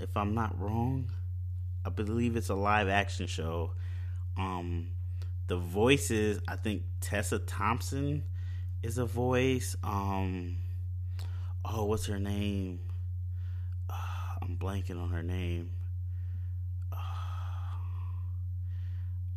If 0.00 0.16
I'm 0.16 0.34
not 0.34 0.58
wrong, 0.58 1.10
I 1.84 1.90
believe 1.90 2.36
it's 2.36 2.48
a 2.48 2.54
live 2.54 2.88
action 2.88 3.26
show. 3.26 3.72
Um, 4.36 4.88
the 5.48 5.56
voices, 5.56 6.40
I 6.46 6.56
think 6.56 6.82
Tessa 7.00 7.38
Thompson 7.38 8.24
is 8.82 8.98
a 8.98 9.04
voice. 9.04 9.76
Um, 9.82 10.56
oh, 11.64 11.84
what's 11.84 12.06
her 12.06 12.18
name? 12.18 12.80
Uh, 13.90 13.94
I'm 14.42 14.56
blanking 14.56 15.02
on 15.02 15.10
her 15.10 15.22
name. 15.22 15.70
Uh, 16.92 16.96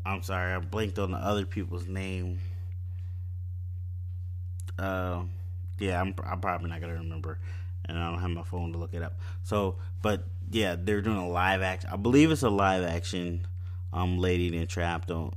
I'm 0.06 0.22
sorry, 0.22 0.54
I 0.54 0.60
blinked 0.60 1.00
on 1.00 1.12
the 1.12 1.18
other 1.18 1.46
people's 1.46 1.88
name. 1.88 2.40
Uh, 4.78 5.24
yeah, 5.80 6.00
I'm, 6.00 6.14
I'm 6.24 6.40
probably 6.40 6.70
not 6.70 6.82
gonna 6.82 6.94
remember, 6.94 7.40
and 7.86 7.98
I 7.98 8.12
don't 8.12 8.20
have 8.20 8.30
my 8.30 8.44
phone 8.44 8.72
to 8.74 8.78
look 8.78 8.94
it 8.94 9.02
up. 9.02 9.20
So, 9.44 9.78
but 10.02 10.28
yeah, 10.52 10.75
they're 10.78 11.02
doing 11.02 11.18
a 11.18 11.28
live 11.28 11.62
action. 11.62 11.90
I 11.92 11.96
believe 11.98 12.32
it's 12.32 12.44
a 12.44 12.50
live 12.50 12.84
action. 12.84 13.48
Um, 13.94 14.18
Lady 14.18 14.56
and 14.58 14.68
Trap. 14.68 15.08
Don't. 15.08 15.34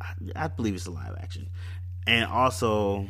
I, 0.00 0.12
I 0.36 0.48
believe 0.48 0.74
it's 0.74 0.86
a 0.86 0.90
live 0.90 1.16
action, 1.20 1.48
and 2.06 2.26
also, 2.30 3.06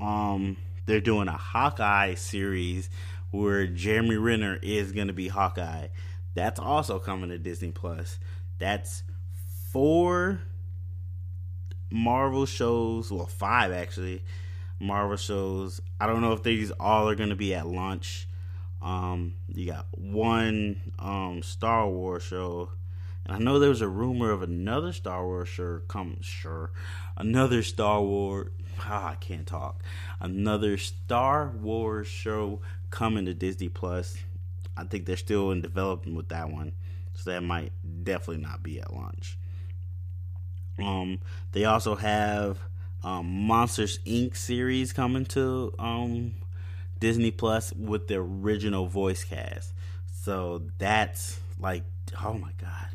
um, 0.00 0.56
they're 0.86 1.00
doing 1.00 1.28
a 1.28 1.36
Hawkeye 1.36 2.14
series 2.14 2.90
where 3.30 3.66
Jeremy 3.66 4.16
Renner 4.16 4.58
is 4.62 4.92
gonna 4.92 5.12
be 5.12 5.28
Hawkeye. 5.28 5.88
That's 6.34 6.60
also 6.60 6.98
coming 6.98 7.30
to 7.30 7.38
Disney 7.38 7.70
Plus. 7.70 8.18
That's 8.58 9.02
four 9.72 10.40
Marvel 11.90 12.46
shows, 12.46 13.10
well, 13.10 13.26
five 13.26 13.72
actually, 13.72 14.22
Marvel 14.80 15.16
shows. 15.16 15.80
I 16.00 16.06
don't 16.06 16.20
know 16.20 16.32
if 16.32 16.42
these 16.42 16.70
all 16.72 17.08
are 17.08 17.14
going 17.14 17.30
to 17.30 17.36
be 17.36 17.54
at 17.54 17.66
launch. 17.66 18.28
Um, 18.82 19.34
you 19.48 19.66
got 19.66 19.86
one 19.90 20.92
um, 20.98 21.42
Star 21.42 21.88
Wars 21.88 22.22
show, 22.22 22.70
and 23.24 23.36
I 23.36 23.38
know 23.38 23.58
there 23.58 23.70
was 23.70 23.80
a 23.80 23.88
rumor 23.88 24.30
of 24.30 24.42
another 24.42 24.92
Star 24.92 25.24
Wars 25.24 25.48
show 25.48 25.80
come. 25.88 26.18
Sure, 26.20 26.70
another 27.16 27.62
Star 27.62 28.02
Wars. 28.02 28.50
Oh, 28.78 28.92
I 28.92 29.16
can't 29.18 29.46
talk. 29.46 29.82
Another 30.20 30.76
Star 30.76 31.48
Wars 31.48 32.06
show 32.06 32.60
coming 32.90 33.24
to 33.24 33.34
Disney 33.34 33.68
Plus. 33.68 34.16
I 34.76 34.84
think 34.84 35.06
they're 35.06 35.16
still 35.16 35.50
in 35.50 35.62
development 35.62 36.16
with 36.16 36.28
that 36.28 36.50
one, 36.50 36.72
so 37.14 37.30
that 37.30 37.42
might 37.42 37.72
definitely 38.04 38.42
not 38.42 38.62
be 38.62 38.80
at 38.80 38.92
launch. 38.92 39.38
Um, 40.78 41.20
they 41.52 41.64
also 41.64 41.94
have 41.94 42.58
um, 43.02 43.46
Monsters 43.46 43.98
Inc. 44.06 44.36
series 44.36 44.92
coming 44.92 45.24
to 45.26 45.72
um, 45.78 46.34
Disney 47.00 47.30
Plus 47.30 47.72
with 47.72 48.08
the 48.08 48.16
original 48.16 48.86
voice 48.86 49.24
cast. 49.24 49.72
So 50.22 50.62
that's 50.78 51.38
like, 51.58 51.84
oh 52.22 52.34
my 52.34 52.52
god! 52.58 52.88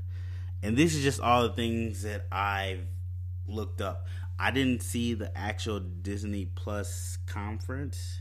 And 0.63 0.77
this 0.77 0.95
is 0.95 1.03
just 1.03 1.19
all 1.19 1.43
the 1.43 1.53
things 1.53 2.03
that 2.03 2.27
I've 2.31 2.85
looked 3.47 3.81
up. 3.81 4.07
I 4.39 4.51
didn't 4.51 4.81
see 4.81 5.13
the 5.13 5.35
actual 5.37 5.79
Disney 5.79 6.45
Plus 6.45 7.17
conference 7.27 8.19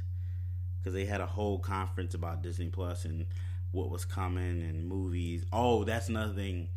because 0.78 0.94
they 0.94 1.06
had 1.06 1.20
a 1.20 1.26
whole 1.26 1.58
conference 1.58 2.14
about 2.14 2.42
Disney 2.42 2.68
Plus 2.68 3.04
and 3.04 3.26
what 3.72 3.90
was 3.90 4.04
coming 4.04 4.62
and 4.62 4.86
movies. 4.86 5.44
Oh, 5.52 5.84
that's 5.84 6.08
another 6.08 6.34
thing 6.34 6.68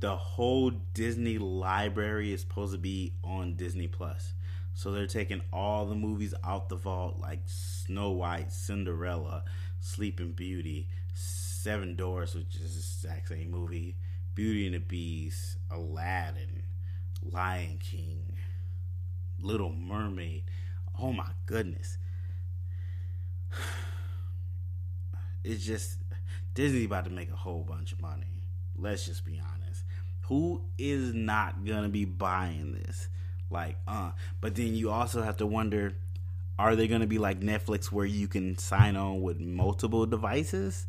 the 0.00 0.16
whole 0.16 0.70
Disney 0.70 1.38
library 1.38 2.32
is 2.32 2.40
supposed 2.40 2.72
to 2.72 2.78
be 2.78 3.14
on 3.24 3.56
Disney 3.56 3.86
Plus. 3.86 4.34
So 4.76 4.92
they're 4.92 5.06
taking 5.06 5.40
all 5.54 5.86
the 5.86 5.94
movies 5.94 6.34
out 6.44 6.68
the 6.68 6.76
vault, 6.76 7.18
like 7.18 7.40
Snow 7.46 8.10
White, 8.10 8.52
Cinderella, 8.52 9.42
Sleeping 9.80 10.32
Beauty, 10.32 10.86
Seven 11.14 11.96
Doors, 11.96 12.34
which 12.34 12.56
is 12.56 12.74
the 12.74 13.08
exact 13.08 13.28
same 13.28 13.50
movie, 13.50 13.96
Beauty 14.34 14.66
and 14.66 14.74
the 14.74 14.78
Beast, 14.78 15.56
Aladdin, 15.70 16.62
Lion 17.22 17.78
King, 17.80 18.36
Little 19.40 19.72
Mermaid. 19.72 20.42
Oh 21.00 21.12
my 21.12 21.30
goodness. 21.46 21.96
It's 25.42 25.64
just 25.64 25.98
Disney 26.54 26.86
about 26.86 27.04
to 27.04 27.10
make 27.12 27.30
a 27.30 27.36
whole 27.36 27.62
bunch 27.62 27.92
of 27.92 28.00
money. 28.00 28.42
Let's 28.76 29.06
just 29.06 29.24
be 29.24 29.40
honest. 29.40 29.84
Who 30.22 30.64
is 30.76 31.14
not 31.14 31.64
gonna 31.64 31.88
be 31.88 32.04
buying 32.04 32.72
this? 32.72 33.08
Like, 33.50 33.76
uh, 33.86 34.12
but 34.40 34.54
then 34.54 34.74
you 34.74 34.90
also 34.90 35.22
have 35.22 35.36
to 35.38 35.46
wonder 35.46 35.94
are 36.58 36.74
they 36.74 36.88
going 36.88 37.02
to 37.02 37.06
be 37.06 37.18
like 37.18 37.40
Netflix 37.40 37.92
where 37.92 38.06
you 38.06 38.28
can 38.28 38.56
sign 38.56 38.96
on 38.96 39.20
with 39.20 39.38
multiple 39.38 40.06
devices? 40.06 40.86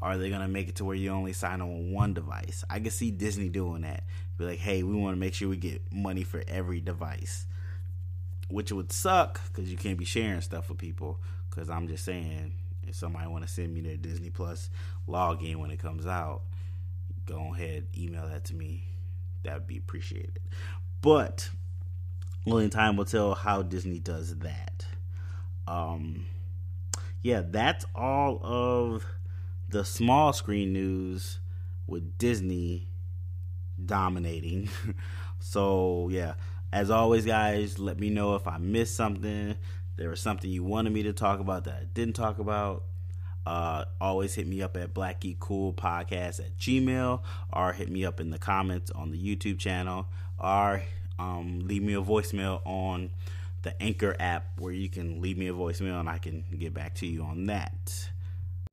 Are 0.00 0.16
they 0.16 0.30
going 0.30 0.40
to 0.40 0.48
make 0.48 0.68
it 0.68 0.76
to 0.76 0.84
where 0.84 0.96
you 0.96 1.10
only 1.10 1.32
sign 1.32 1.60
on 1.60 1.92
one 1.92 2.14
device? 2.14 2.64
I 2.68 2.80
can 2.80 2.90
see 2.90 3.10
Disney 3.10 3.48
doing 3.48 3.82
that. 3.82 4.04
Be 4.38 4.44
like, 4.46 4.58
hey, 4.58 4.82
we 4.82 4.94
want 4.94 5.14
to 5.14 5.20
make 5.20 5.34
sure 5.34 5.48
we 5.48 5.56
get 5.56 5.82
money 5.92 6.24
for 6.24 6.42
every 6.48 6.80
device, 6.80 7.46
which 8.48 8.72
would 8.72 8.90
suck 8.90 9.40
because 9.48 9.70
you 9.70 9.76
can't 9.76 9.98
be 9.98 10.04
sharing 10.04 10.40
stuff 10.40 10.70
with 10.70 10.78
people. 10.78 11.20
Because 11.50 11.68
I'm 11.68 11.86
just 11.86 12.04
saying, 12.04 12.54
if 12.86 12.96
somebody 12.96 13.28
want 13.28 13.46
to 13.46 13.52
send 13.52 13.72
me 13.72 13.82
their 13.82 13.96
Disney 13.96 14.30
Plus 14.30 14.70
login 15.06 15.56
when 15.56 15.70
it 15.70 15.78
comes 15.78 16.06
out, 16.06 16.42
go 17.26 17.52
ahead, 17.54 17.86
email 17.96 18.26
that 18.26 18.44
to 18.46 18.54
me. 18.54 18.84
That 19.44 19.54
would 19.54 19.66
be 19.66 19.76
appreciated. 19.76 20.40
But 21.00 21.50
only 22.46 22.68
time 22.68 22.96
will 22.96 23.04
tell 23.04 23.34
how 23.34 23.62
Disney 23.62 23.98
does 23.98 24.36
that. 24.38 24.86
Um, 25.66 26.26
yeah, 27.22 27.42
that's 27.44 27.84
all 27.94 28.40
of 28.42 29.04
the 29.68 29.84
small 29.84 30.32
screen 30.32 30.72
news 30.72 31.38
with 31.86 32.18
Disney 32.18 32.88
dominating. 33.84 34.68
so, 35.38 36.08
yeah, 36.10 36.34
as 36.72 36.90
always, 36.90 37.24
guys, 37.24 37.78
let 37.78 37.98
me 37.98 38.10
know 38.10 38.34
if 38.34 38.46
I 38.46 38.58
missed 38.58 38.96
something. 38.96 39.56
There 39.96 40.08
was 40.08 40.20
something 40.20 40.50
you 40.50 40.64
wanted 40.64 40.92
me 40.92 41.04
to 41.04 41.12
talk 41.12 41.38
about 41.38 41.64
that 41.64 41.74
I 41.74 41.84
didn't 41.94 42.16
talk 42.16 42.38
about. 42.38 42.84
Uh, 43.44 43.84
always 44.00 44.34
hit 44.34 44.46
me 44.46 44.62
up 44.62 44.76
at 44.76 44.94
Black 44.94 45.20
Geek 45.20 45.40
Cool 45.40 45.72
Podcast 45.72 46.38
at 46.38 46.56
Gmail 46.58 47.22
or 47.52 47.72
hit 47.72 47.90
me 47.90 48.04
up 48.04 48.20
in 48.20 48.30
the 48.30 48.38
comments 48.38 48.90
on 48.92 49.10
the 49.10 49.18
YouTube 49.18 49.58
channel 49.58 50.06
or 50.38 50.82
um, 51.18 51.60
leave 51.64 51.82
me 51.82 51.94
a 51.94 52.02
voicemail 52.02 52.60
on 52.64 53.10
the 53.62 53.80
Anchor 53.82 54.16
app 54.18 54.58
where 54.58 54.72
you 54.72 54.88
can 54.88 55.20
leave 55.20 55.38
me 55.38 55.48
a 55.48 55.52
voicemail 55.52 56.00
and 56.00 56.08
I 56.08 56.18
can 56.18 56.44
get 56.58 56.74
back 56.74 56.94
to 56.96 57.06
you 57.06 57.22
on 57.22 57.46
that. 57.46 58.10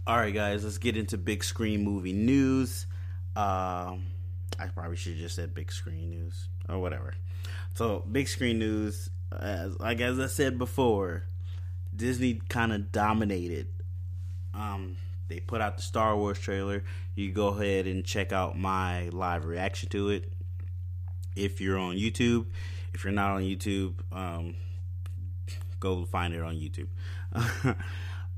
All 0.08 0.18
right, 0.18 0.34
guys, 0.34 0.64
let's 0.64 0.78
get 0.78 0.98
into 0.98 1.18
big 1.18 1.44
screen 1.44 1.84
movie 1.84 2.14
news. 2.14 2.88
Um, 3.36 4.08
I 4.58 4.68
probably 4.74 4.96
should 4.96 5.14
have 5.14 5.22
just 5.22 5.36
said 5.36 5.54
big 5.54 5.72
screen 5.72 6.10
news 6.10 6.48
or 6.68 6.80
whatever. 6.80 7.14
So, 7.76 8.04
big 8.12 8.28
screen 8.28 8.60
news, 8.60 9.10
as 9.32 9.80
like 9.80 10.02
as 10.02 10.20
I 10.20 10.28
said 10.28 10.58
before, 10.58 11.26
Disney 11.96 12.42
kind 12.50 12.74
of 12.74 12.92
dominated 12.92 13.68
um, 14.54 14.98
they 15.28 15.40
put 15.40 15.62
out 15.62 15.78
the 15.78 15.84
Star 15.84 16.16
Wars 16.16 16.40
trailer. 16.40 16.84
You 17.16 17.32
go 17.32 17.50
ahead 17.50 17.88
and 17.88 18.04
check 18.04 18.32
out 18.32 18.58
my 18.58 19.10
live 19.10 19.46
reaction 19.46 19.90
to 19.90 20.10
it. 20.10 20.32
If 21.36 21.62
you're 21.62 21.78
on 21.78 21.96
YouTube, 21.96 22.48
if 22.94 23.04
you're 23.04 23.14
not 23.14 23.32
on 23.32 23.42
YouTube, 23.42 23.96
um, 24.12 24.56
go 25.80 26.06
find 26.06 26.34
it 26.34 26.42
on 26.42 26.56
YouTube. 26.56 26.88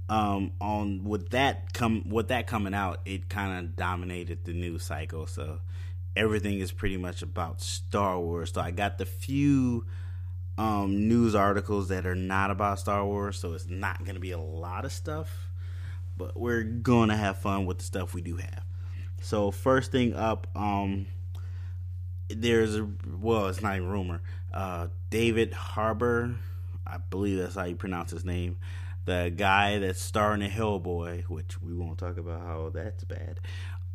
um, 0.10 0.51
on 0.60 1.03
with 1.03 1.29
that 1.29 1.74
come 1.74 2.10
with 2.10 2.27
that 2.29 2.48
coming 2.48 2.74
out, 2.74 3.00
it 3.05 3.29
kind 3.29 3.60
of 3.60 3.75
dominated 3.75 4.45
the 4.45 4.53
news 4.53 4.83
cycle. 4.83 5.25
So 5.27 5.60
everything 6.15 6.60
is 6.60 6.71
pretty 6.71 6.98
much 6.98 7.21
about 7.21 7.62
Star 7.62 8.19
Wars. 8.19 8.51
So 8.53 8.62
I 8.62 8.71
got 8.71 8.98
the 8.98 9.05
few 9.05 9.86
um, 10.57 11.07
news 11.07 11.36
articles 11.36 11.88
that 11.89 12.05
are 12.05 12.15
not 12.15 12.51
about 12.51 12.79
Star 12.79 13.05
Wars, 13.05 13.39
so 13.39 13.53
it's 13.53 13.67
not 13.67 14.00
going 14.03 14.15
to 14.15 14.21
be 14.21 14.31
a 14.31 14.39
lot 14.39 14.86
of 14.86 14.91
stuff, 14.91 15.50
but 16.17 16.38
we're 16.38 16.63
going 16.63 17.10
to 17.10 17.15
have 17.15 17.38
fun 17.39 17.65
with 17.65 17.79
the 17.79 17.83
stuff 17.83 18.13
we 18.13 18.21
do 18.21 18.38
have. 18.38 18.63
So 19.21 19.51
first 19.51 19.91
thing 19.91 20.13
up, 20.13 20.48
um, 20.55 21.07
there's 22.35 22.75
a 22.75 22.88
well, 23.19 23.47
it's 23.47 23.61
not 23.61 23.77
a 23.77 23.81
rumor. 23.81 24.21
Uh, 24.53 24.88
David 25.09 25.53
Harbour, 25.53 26.35
I 26.85 26.97
believe 26.97 27.38
that's 27.38 27.55
how 27.55 27.65
you 27.65 27.75
pronounce 27.75 28.11
his 28.11 28.25
name. 28.25 28.57
The 29.05 29.33
guy 29.35 29.79
that's 29.79 30.01
starring 30.01 30.41
in 30.41 30.51
Hellboy, 30.51 31.23
which 31.23 31.61
we 31.61 31.73
won't 31.73 31.97
talk 31.97 32.17
about 32.17 32.41
how 32.41 32.69
that's 32.73 33.03
bad. 33.03 33.39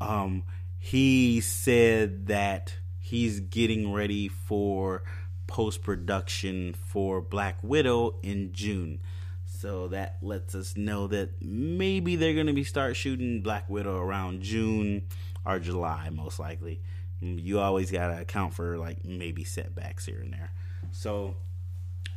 Um, 0.00 0.43
he 0.78 1.40
said 1.40 2.26
that 2.26 2.75
he's 2.99 3.40
getting 3.40 3.93
ready 3.93 4.28
for 4.28 5.02
post 5.47 5.83
production 5.83 6.75
for 6.75 7.21
Black 7.21 7.59
Widow 7.62 8.16
in 8.23 8.52
June. 8.52 9.00
So 9.47 9.88
that 9.88 10.19
lets 10.23 10.55
us 10.55 10.76
know 10.76 11.07
that 11.07 11.40
maybe 11.40 12.16
they're 12.16 12.35
going 12.35 12.47
to 12.49 12.52
be 12.52 12.64
start 12.64 12.97
shooting 12.97 13.43
Black 13.43 13.69
Widow 13.71 13.97
around 13.97 14.43
June 14.43 15.02
or 15.45 15.59
July, 15.59 16.11
most 16.11 16.38
likely. 16.38 16.81
You 17.20 17.61
always 17.61 17.90
got 17.90 18.08
to 18.08 18.20
account 18.20 18.54
for 18.54 18.76
like 18.76 19.04
maybe 19.04 19.44
setbacks 19.44 20.06
here 20.06 20.20
and 20.20 20.32
there. 20.32 20.52
So 20.92 21.37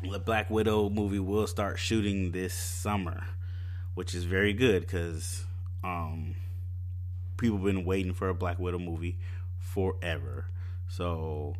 the 0.10 0.20
Black 0.20 0.50
Widow 0.50 0.90
movie 0.90 1.20
will 1.20 1.48
start 1.48 1.80
shooting 1.80 2.32
this 2.32 2.54
summer, 2.54 3.24
which 3.94 4.14
is 4.14 4.24
very 4.24 4.54
good 4.54 4.82
because 4.82 5.46
um, 5.84 6.36
people 7.38 7.58
have 7.58 7.66
been 7.66 7.86
waiting 7.86 8.14
for 8.14 8.30
a 8.30 8.34
Black 8.34 8.60
Widow 8.60 8.80
movie 8.80 9.20
forever. 9.58 10.46
So 10.88 11.56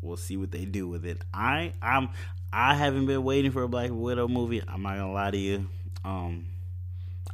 we'll 0.00 0.16
see 0.16 0.36
what 0.36 0.50
they 0.50 0.64
do 0.64 0.88
with 0.88 1.04
it. 1.04 1.22
I 1.32 1.72
I'm 1.82 2.10
I 2.52 2.74
haven't 2.74 3.06
been 3.06 3.22
waiting 3.22 3.50
for 3.50 3.62
a 3.62 3.68
Black 3.68 3.90
Widow 3.92 4.28
movie. 4.28 4.62
I'm 4.66 4.82
not 4.82 4.96
gonna 4.96 5.12
lie 5.12 5.30
to 5.30 5.38
you. 5.38 5.68
Um, 6.04 6.46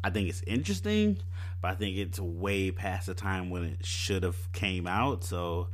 I 0.03 0.11
think 0.11 0.29
it's 0.29 0.43
interesting, 0.47 1.19
but 1.67 1.73
I 1.73 1.75
think 1.75 1.97
it's 1.97 2.21
way 2.21 2.71
past 2.71 3.07
the 3.07 3.15
time 3.15 3.51
when 3.51 3.65
it 3.65 3.85
should 3.85 4.23
have 4.23 4.53
came 4.53 4.87
out. 4.87 5.25
So 5.25 5.67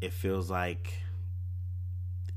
it 0.00 0.14
feels 0.14 0.50
like 0.50 0.94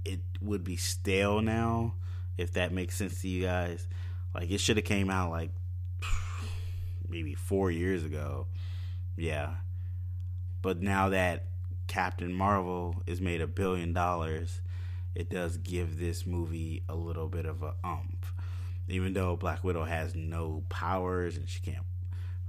it 0.03 0.19
would 0.41 0.65
be 0.65 0.75
stale 0.75 1.41
now, 1.41 1.93
if 2.37 2.51
that 2.55 2.73
makes 2.73 2.97
sense 2.97 3.21
to 3.21 3.29
you 3.29 3.45
guys. 3.45 3.87
Like 4.35 4.51
it 4.51 4.59
should 4.59 4.75
have 4.75 4.85
came 4.85 5.09
out 5.09 5.31
like 5.31 5.51
maybe 7.07 7.35
four 7.35 7.71
years 7.71 8.03
ago. 8.03 8.47
Yeah. 9.15 9.53
But 10.61 10.81
now 10.81 11.07
that 11.07 11.45
Captain 11.87 12.33
Marvel 12.33 13.01
is 13.07 13.21
made 13.21 13.39
a 13.39 13.47
billion 13.47 13.93
dollars, 13.93 14.59
it 15.15 15.29
does 15.29 15.55
give 15.55 15.99
this 15.99 16.25
movie 16.25 16.83
a 16.89 16.95
little 16.95 17.29
bit 17.29 17.45
of 17.45 17.63
a 17.63 17.75
umph. 17.81 18.33
Even 18.89 19.13
though 19.13 19.37
Black 19.37 19.63
Widow 19.63 19.85
has 19.85 20.15
no 20.15 20.65
powers 20.67 21.37
and 21.37 21.47
she 21.47 21.61
can't 21.61 21.85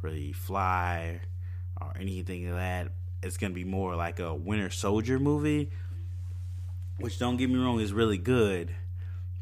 really 0.03 0.33
fly 0.33 1.21
or 1.81 1.93
anything 1.99 2.47
like 2.47 2.59
that, 2.59 2.93
it's 3.23 3.37
gonna 3.37 3.55
be 3.55 3.65
more 3.65 3.97
like 3.97 4.19
a 4.19 4.35
Winter 4.35 4.71
Soldier 4.71 5.19
movie, 5.19 5.71
which 6.99 7.19
don't 7.19 7.37
get 7.37 7.51
me 7.51 7.57
wrong 7.57 7.81
is 7.81 7.93
really 7.93 8.19
good, 8.19 8.75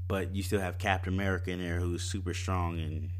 but 0.06 0.34
you 0.34 0.42
still 0.42 0.60
have 0.60 0.78
Captain 0.78 1.12
America 1.12 1.50
in 1.50 1.60
there 1.60 1.80
who's 1.80 2.02
super 2.02 2.34
strong 2.34 2.78
and 2.78 3.10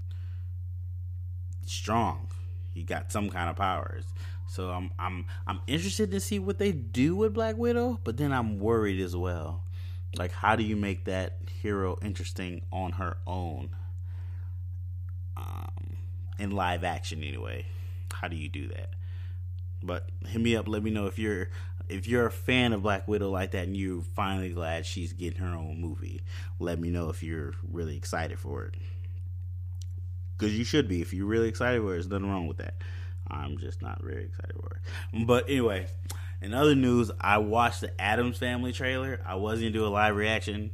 strong. 1.67 2.29
He 2.73 2.83
got 2.83 3.13
some 3.13 3.31
kind 3.31 3.51
of 3.51 3.57
powers. 3.57 4.05
So 4.49 4.71
I'm 4.71 4.91
I'm 4.99 5.27
I'm 5.47 5.61
interested 5.67 6.11
to 6.13 6.21
see 6.21 6.39
what 6.39 6.59
they 6.59 6.73
do 6.73 7.15
with 7.15 7.35
Black 7.35 7.57
Widow, 7.57 8.01
but 8.03 8.17
then 8.17 8.33
I'm 8.33 8.59
worried 8.59 9.01
as 9.01 9.15
well. 9.15 9.65
Like 10.17 10.33
how 10.33 10.57
do 10.57 10.63
you 10.63 10.75
make 10.75 11.05
that 11.05 11.39
hero 11.61 11.99
interesting 12.03 12.63
on 12.73 12.93
her 12.93 13.19
own? 13.27 13.71
Um, 15.37 15.99
in 16.39 16.51
live 16.51 16.85
action 16.85 17.23
anyway. 17.23 17.67
How 18.13 18.29
do 18.29 18.37
you 18.37 18.49
do 18.49 18.69
that? 18.69 18.91
But 19.83 20.09
hit 20.27 20.41
me 20.41 20.57
up, 20.57 20.69
let 20.69 20.83
me 20.83 20.91
know 20.91 21.07
if 21.07 21.19
you're 21.19 21.49
if 21.89 22.07
you're 22.07 22.27
a 22.27 22.31
fan 22.31 22.73
of 22.73 22.83
Black 22.83 23.09
Widow 23.09 23.31
like 23.31 23.53
that 23.53 23.67
and 23.67 23.77
you're 23.77 24.03
finally 24.03 24.51
glad 24.51 24.85
she's 24.85 25.13
getting 25.13 25.41
her 25.41 25.57
own 25.57 25.81
movie. 25.81 26.21
Let 26.59 26.79
me 26.79 26.91
know 26.91 27.09
if 27.09 27.23
you're 27.23 27.55
really 27.71 27.97
excited 27.97 28.39
for 28.39 28.65
it. 28.65 28.75
Cause 30.37 30.53
you 30.53 30.65
should 30.65 30.87
be. 30.87 31.01
If 31.01 31.13
you're 31.13 31.27
really 31.27 31.49
excited 31.49 31.81
for 31.81 31.89
it, 31.89 31.93
there's 31.93 32.09
nothing 32.09 32.31
wrong 32.31 32.47
with 32.47 32.59
that. 32.59 32.75
I'm 33.27 33.59
just 33.59 33.83
not 33.83 34.03
very 34.03 34.25
excited 34.25 34.55
for 34.55 34.77
it. 34.77 35.27
But 35.27 35.49
anyway, 35.49 35.87
in 36.41 36.55
other 36.55 36.75
news, 36.75 37.11
I 37.21 37.39
watched 37.39 37.81
the 37.81 38.01
Addams 38.01 38.39
Family 38.39 38.73
trailer. 38.73 39.21
I 39.27 39.35
was 39.35 39.59
gonna 39.59 39.71
do 39.71 39.87
a 39.87 39.89
live 39.89 40.15
reaction, 40.15 40.71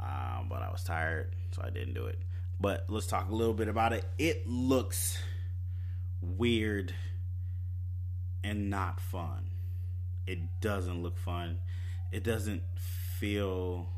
uh, 0.00 0.42
but 0.48 0.62
I 0.62 0.70
was 0.70 0.84
tired, 0.84 1.34
so 1.52 1.62
I 1.64 1.70
didn't 1.70 1.94
do 1.94 2.06
it. 2.06 2.20
But 2.60 2.86
let's 2.88 3.06
talk 3.06 3.28
a 3.28 3.34
little 3.34 3.54
bit 3.54 3.68
about 3.68 3.92
it. 3.92 4.04
It 4.18 4.46
looks 4.46 5.18
weird 6.20 6.94
and 8.42 8.70
not 8.70 9.00
fun. 9.00 9.50
It 10.26 10.38
doesn't 10.60 11.02
look 11.02 11.18
fun. 11.18 11.58
It 12.12 12.24
doesn't 12.24 12.62
feel 13.18 13.88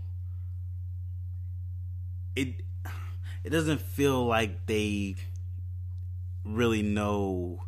it 2.35 2.63
it 3.45 3.51
doesn't 3.51 3.81
feel 3.81 4.27
like 4.27 4.67
they 4.67 5.17
really 6.45 6.83
know 6.83 7.65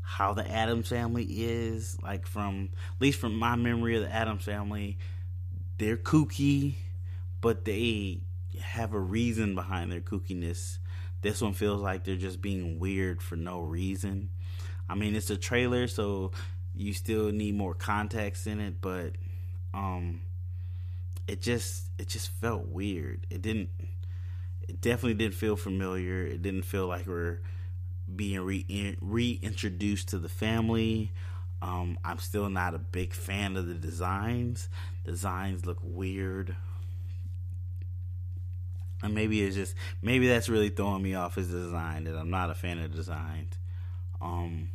how 0.00 0.32
the 0.34 0.48
Addams 0.50 0.88
family 0.88 1.24
is. 1.24 1.96
Like 2.02 2.26
from 2.26 2.70
at 2.96 3.00
least 3.00 3.20
from 3.20 3.38
my 3.38 3.56
memory 3.56 3.96
of 3.96 4.02
the 4.02 4.12
Addams 4.12 4.44
family, 4.44 4.98
they're 5.78 5.96
kooky, 5.96 6.74
but 7.40 7.64
they 7.64 8.20
have 8.60 8.94
a 8.94 9.00
reason 9.00 9.54
behind 9.54 9.90
their 9.90 10.00
kookiness. 10.00 10.78
This 11.22 11.40
one 11.40 11.52
feels 11.52 11.80
like 11.82 12.04
they're 12.04 12.16
just 12.16 12.40
being 12.40 12.78
weird 12.78 13.22
for 13.22 13.36
no 13.36 13.60
reason. 13.62 14.30
I 14.88 14.94
mean, 14.94 15.14
it's 15.14 15.30
a 15.30 15.36
trailer, 15.36 15.86
so 15.86 16.32
you 16.74 16.92
still 16.92 17.30
need 17.30 17.54
more 17.54 17.74
context 17.74 18.46
in 18.46 18.60
it, 18.60 18.80
but 18.80 19.12
um 19.72 20.20
it 21.28 21.40
just 21.40 21.84
it 21.98 22.08
just 22.08 22.28
felt 22.40 22.68
weird. 22.68 23.26
It 23.30 23.42
didn't 23.42 23.70
it 24.68 24.80
definitely 24.80 25.14
didn't 25.14 25.34
feel 25.34 25.56
familiar. 25.56 26.24
It 26.24 26.42
didn't 26.42 26.64
feel 26.64 26.86
like 26.86 27.06
we're 27.06 27.40
being 28.14 28.40
re- 28.40 28.96
reintroduced 29.00 30.08
to 30.08 30.18
the 30.18 30.28
family. 30.28 31.12
Um, 31.62 31.98
I'm 32.04 32.18
still 32.18 32.48
not 32.48 32.74
a 32.74 32.78
big 32.78 33.12
fan 33.12 33.56
of 33.56 33.66
the 33.66 33.74
designs. 33.74 34.68
Designs 35.04 35.66
look 35.66 35.78
weird. 35.82 36.56
And 39.02 39.14
maybe 39.14 39.42
it's 39.42 39.56
just 39.56 39.74
maybe 40.02 40.28
that's 40.28 40.48
really 40.48 40.68
throwing 40.68 41.02
me 41.02 41.14
off 41.14 41.36
the 41.36 41.42
design 41.42 42.04
that 42.04 42.16
I'm 42.16 42.30
not 42.30 42.50
a 42.50 42.54
fan 42.54 42.78
of 42.78 42.94
designs. 42.94 43.54
Um, 44.20 44.68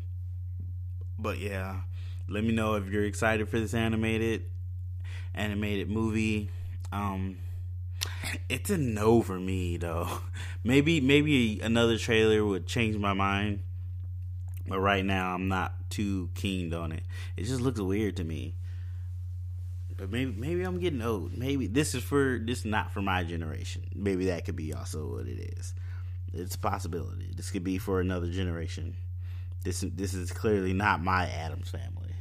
but 1.19 1.38
yeah, 1.38 1.81
let 2.27 2.43
me 2.43 2.51
know 2.51 2.75
if 2.75 2.88
you're 2.89 3.05
excited 3.05 3.49
for 3.49 3.59
this 3.59 3.73
animated 3.73 4.45
animated 5.33 5.89
movie. 5.89 6.49
Um, 6.91 7.38
it's 8.49 8.69
a 8.69 8.77
no 8.77 9.21
for 9.21 9.39
me 9.39 9.77
though. 9.77 10.19
Maybe 10.63 10.99
maybe 10.99 11.59
another 11.61 11.97
trailer 11.97 12.43
would 12.43 12.65
change 12.65 12.97
my 12.97 13.13
mind. 13.13 13.59
But 14.67 14.79
right 14.79 15.05
now 15.05 15.35
I'm 15.35 15.47
not 15.47 15.91
too 15.91 16.29
keen 16.33 16.73
on 16.73 16.91
it. 16.91 17.03
It 17.38 17.43
just 17.43 17.61
looks 17.61 17.79
weird 17.79 18.17
to 18.17 18.23
me. 18.23 18.55
But 19.97 20.12
maybe 20.12 20.34
maybe 20.36 20.63
I'm 20.63 20.79
getting 20.79 21.01
old. 21.01 21.38
Maybe 21.38 21.67
this 21.67 21.95
is 21.95 22.03
for 22.03 22.39
this 22.43 22.60
is 22.60 22.65
not 22.65 22.91
for 22.91 23.01
my 23.01 23.23
generation. 23.23 23.84
Maybe 23.95 24.25
that 24.25 24.45
could 24.45 24.55
be 24.55 24.73
also 24.73 25.15
what 25.15 25.27
it 25.27 25.58
is. 25.58 25.73
It's 26.34 26.55
a 26.55 26.60
possibility. 26.60 27.31
This 27.36 27.49
could 27.49 27.63
be 27.63 27.77
for 27.77 28.01
another 28.01 28.27
generation. 28.27 28.97
This 29.63 29.81
this 29.81 30.13
is 30.13 30.31
clearly 30.31 30.73
not 30.73 31.01
my 31.01 31.27
Addams 31.27 31.69
family. 31.69 32.13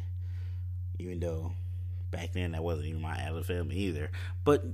Even 0.98 1.18
though 1.18 1.52
back 2.12 2.32
then 2.32 2.52
that 2.52 2.62
wasn't 2.62 2.86
even 2.86 3.02
my 3.02 3.16
Addams 3.16 3.46
family 3.46 3.76
either. 3.76 4.10
But 4.44 4.64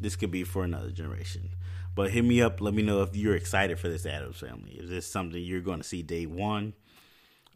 this 0.00 0.14
could 0.14 0.30
be 0.30 0.44
for 0.44 0.62
another 0.62 0.90
generation. 0.90 1.50
But 1.96 2.10
hit 2.10 2.24
me 2.24 2.40
up. 2.40 2.60
Let 2.60 2.74
me 2.74 2.82
know 2.82 3.02
if 3.02 3.16
you're 3.16 3.36
excited 3.36 3.78
for 3.78 3.88
this 3.88 4.06
Addams 4.06 4.38
family. 4.38 4.72
Is 4.72 4.90
this 4.90 5.06
something 5.06 5.42
you're 5.42 5.60
going 5.60 5.78
to 5.78 5.84
see 5.84 6.02
day 6.02 6.26
one, 6.26 6.74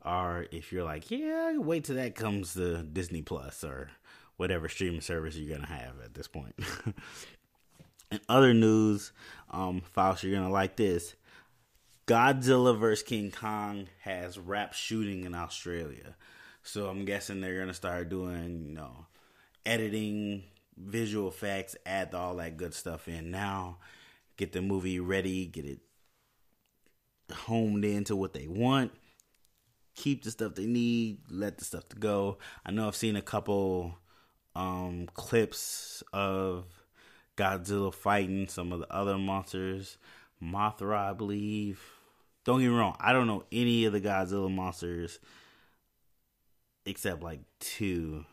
or 0.04 0.46
if 0.50 0.72
you're 0.72 0.84
like, 0.84 1.10
yeah, 1.10 1.56
wait 1.58 1.84
till 1.84 1.96
that 1.96 2.14
comes 2.14 2.54
to 2.54 2.82
Disney 2.82 3.22
Plus 3.22 3.62
or 3.62 3.90
whatever 4.38 4.68
streaming 4.68 5.02
service 5.02 5.36
you're 5.36 5.58
to 5.58 5.66
have 5.66 6.00
at 6.02 6.14
this 6.14 6.28
point. 6.28 6.54
In 8.10 8.20
other 8.26 8.54
news, 8.54 9.12
um, 9.50 9.82
Faust, 9.82 10.22
you're 10.22 10.34
gonna 10.34 10.50
like 10.50 10.76
this. 10.76 11.14
Godzilla 12.06 12.78
vs 12.78 13.02
King 13.02 13.30
Kong 13.30 13.88
has 14.00 14.38
wrapped 14.38 14.74
shooting 14.74 15.24
in 15.24 15.34
Australia, 15.34 16.16
so 16.62 16.86
I'm 16.86 17.04
guessing 17.04 17.42
they're 17.42 17.58
gonna 17.58 17.74
start 17.74 18.08
doing, 18.08 18.64
you 18.64 18.72
know, 18.72 19.04
editing, 19.66 20.44
visual 20.74 21.28
effects, 21.28 21.76
add 21.84 22.14
all 22.14 22.36
that 22.36 22.56
good 22.56 22.72
stuff 22.72 23.08
in 23.08 23.30
now. 23.30 23.76
Get 24.38 24.52
the 24.52 24.62
movie 24.62 25.00
ready, 25.00 25.44
get 25.44 25.66
it 25.66 25.80
honed 27.30 27.84
into 27.84 28.16
what 28.16 28.32
they 28.32 28.46
want. 28.46 28.92
Keep 29.94 30.24
the 30.24 30.30
stuff 30.30 30.54
they 30.54 30.64
need, 30.64 31.18
let 31.28 31.58
the 31.58 31.64
stuff 31.64 31.88
to 31.90 31.96
go. 31.96 32.38
I 32.64 32.70
know 32.70 32.86
I've 32.86 32.96
seen 32.96 33.16
a 33.16 33.22
couple 33.22 33.98
um, 34.58 35.08
clips 35.14 36.02
of 36.12 36.64
Godzilla 37.36 37.94
fighting 37.94 38.48
some 38.48 38.72
of 38.72 38.80
the 38.80 38.92
other 38.92 39.16
monsters. 39.16 39.98
Mothra, 40.42 41.10
I 41.10 41.12
believe. 41.12 41.80
Don't 42.44 42.60
get 42.60 42.68
me 42.68 42.74
wrong, 42.74 42.96
I 42.98 43.12
don't 43.12 43.26
know 43.26 43.44
any 43.52 43.84
of 43.84 43.92
the 43.92 44.00
Godzilla 44.00 44.50
monsters 44.50 45.20
except 46.86 47.22
like 47.22 47.40
two. 47.60 48.24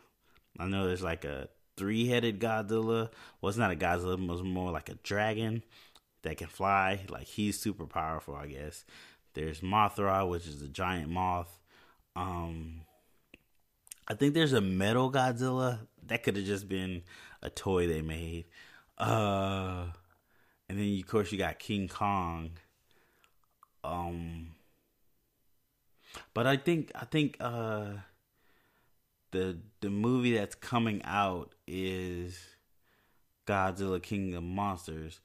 I 0.58 0.66
know 0.66 0.86
there's 0.86 1.02
like 1.02 1.24
a 1.24 1.48
three 1.76 2.08
headed 2.08 2.40
Godzilla. 2.40 3.10
Well, 3.40 3.50
it's 3.50 3.58
not 3.58 3.72
a 3.72 3.76
Godzilla, 3.76 4.14
it 4.14 4.28
was 4.28 4.42
more 4.42 4.72
like 4.72 4.88
a 4.88 4.94
dragon 4.94 5.62
that 6.22 6.38
can 6.38 6.48
fly. 6.48 7.00
Like 7.08 7.26
he's 7.26 7.60
super 7.60 7.86
powerful, 7.86 8.34
I 8.34 8.46
guess. 8.46 8.84
There's 9.34 9.60
Mothra, 9.60 10.28
which 10.28 10.46
is 10.46 10.62
a 10.62 10.68
giant 10.68 11.10
moth. 11.10 11.60
Um, 12.16 12.85
I 14.08 14.14
think 14.14 14.34
there's 14.34 14.52
a 14.52 14.60
metal 14.60 15.10
Godzilla 15.10 15.80
that 16.06 16.22
could 16.22 16.36
have 16.36 16.44
just 16.44 16.68
been 16.68 17.02
a 17.42 17.50
toy 17.50 17.86
they 17.86 18.02
made. 18.02 18.44
Uh, 18.98 19.86
and 20.68 20.78
then 20.78 20.98
of 20.98 21.06
course 21.06 21.32
you 21.32 21.38
got 21.38 21.58
King 21.58 21.88
Kong. 21.88 22.50
Um, 23.82 24.52
but 26.34 26.46
I 26.46 26.56
think 26.56 26.92
I 26.94 27.04
think 27.04 27.36
uh 27.40 27.92
the 29.32 29.58
the 29.80 29.90
movie 29.90 30.34
that's 30.34 30.54
coming 30.54 31.02
out 31.04 31.54
is 31.66 32.38
Godzilla 33.46 34.02
King 34.02 34.34
of 34.34 34.42
Monsters. 34.42 35.20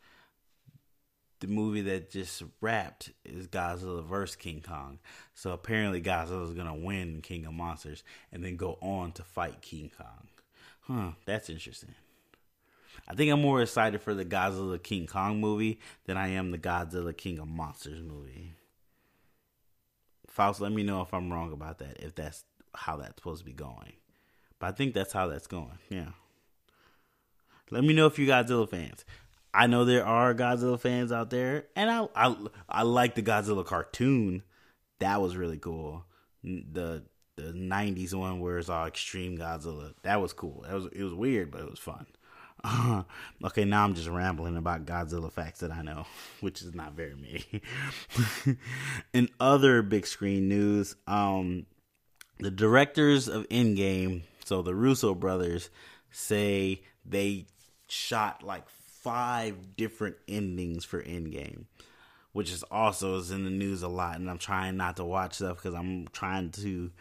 The 1.41 1.47
movie 1.47 1.81
that 1.81 2.11
just 2.11 2.43
wrapped 2.61 3.11
is 3.25 3.47
Godzilla 3.47 4.03
vs 4.03 4.35
King 4.35 4.63
Kong. 4.65 4.99
So 5.33 5.51
apparently 5.51 5.99
Godzilla 5.99 6.47
is 6.47 6.53
gonna 6.53 6.75
win 6.75 7.21
King 7.21 7.45
of 7.47 7.53
Monsters 7.53 8.03
and 8.31 8.43
then 8.43 8.55
go 8.55 8.77
on 8.79 9.11
to 9.13 9.23
fight 9.23 9.61
King 9.61 9.91
Kong. 9.97 10.27
Huh, 10.81 11.11
that's 11.25 11.49
interesting. 11.49 11.95
I 13.07 13.15
think 13.15 13.31
I'm 13.31 13.41
more 13.41 13.61
excited 13.61 14.01
for 14.01 14.13
the 14.13 14.23
Godzilla 14.23 14.81
King 14.81 15.07
Kong 15.07 15.41
movie 15.41 15.79
than 16.05 16.15
I 16.15 16.29
am 16.29 16.51
the 16.51 16.59
Godzilla 16.59 17.15
King 17.15 17.39
of 17.39 17.47
Monsters 17.47 18.01
movie. 18.03 18.53
Faust, 20.27 20.61
let 20.61 20.71
me 20.71 20.83
know 20.83 21.01
if 21.01 21.13
I'm 21.13 21.33
wrong 21.33 21.51
about 21.51 21.79
that, 21.79 21.97
if 21.99 22.13
that's 22.13 22.45
how 22.75 22.97
that's 22.97 23.15
supposed 23.15 23.39
to 23.39 23.45
be 23.45 23.53
going. 23.53 23.93
But 24.59 24.67
I 24.67 24.71
think 24.73 24.93
that's 24.93 25.11
how 25.11 25.27
that's 25.27 25.47
going. 25.47 25.79
Yeah. 25.89 26.09
Let 27.71 27.83
me 27.83 27.93
know 27.93 28.05
if 28.05 28.19
you 28.19 28.27
Godzilla 28.27 28.69
fans. 28.69 29.03
I 29.53 29.67
know 29.67 29.85
there 29.85 30.05
are 30.05 30.33
Godzilla 30.33 30.79
fans 30.79 31.11
out 31.11 31.29
there, 31.29 31.65
and 31.75 31.89
I 31.89 32.07
I 32.15 32.35
I 32.69 32.83
like 32.83 33.15
the 33.15 33.23
Godzilla 33.23 33.65
cartoon. 33.65 34.43
That 34.99 35.21
was 35.21 35.35
really 35.35 35.57
cool. 35.57 36.05
The 36.43 37.03
the 37.35 37.53
'90s 37.53 38.13
one 38.13 38.39
where 38.39 38.57
it's 38.57 38.69
all 38.69 38.85
extreme 38.85 39.37
Godzilla. 39.37 39.93
That 40.03 40.21
was 40.21 40.33
cool. 40.33 40.63
That 40.67 40.73
was 40.73 40.85
it 40.87 41.03
was 41.03 41.13
weird, 41.13 41.51
but 41.51 41.61
it 41.61 41.69
was 41.69 41.79
fun. 41.79 42.05
Okay, 43.43 43.65
now 43.65 43.83
I'm 43.83 43.95
just 43.95 44.07
rambling 44.07 44.55
about 44.55 44.85
Godzilla 44.85 45.31
facts 45.31 45.61
that 45.61 45.71
I 45.71 45.81
know, 45.81 46.05
which 46.41 46.61
is 46.61 46.75
not 46.75 46.93
very 46.93 47.15
many. 47.15 47.61
In 49.13 49.29
other 49.39 49.81
big 49.81 50.05
screen 50.05 50.47
news, 50.47 50.95
um, 51.07 51.65
the 52.39 52.51
directors 52.51 53.27
of 53.27 53.49
Endgame, 53.49 54.21
so 54.45 54.61
the 54.61 54.75
Russo 54.75 55.15
brothers, 55.15 55.71
say 56.11 56.83
they 57.03 57.47
shot 57.87 58.43
like 58.43 58.69
five 59.01 59.75
different 59.75 60.15
endings 60.27 60.85
for 60.85 61.01
Endgame, 61.01 61.65
which 62.31 62.51
is 62.51 62.63
also 62.63 63.17
is 63.17 63.31
in 63.31 63.43
the 63.43 63.49
news 63.49 63.83
a 63.83 63.87
lot. 63.87 64.17
And 64.17 64.29
I'm 64.29 64.37
trying 64.37 64.77
not 64.77 64.97
to 64.97 65.05
watch 65.05 65.35
stuff 65.35 65.57
because 65.57 65.73
I'm 65.73 66.07
trying 66.13 66.51
to 66.51 66.91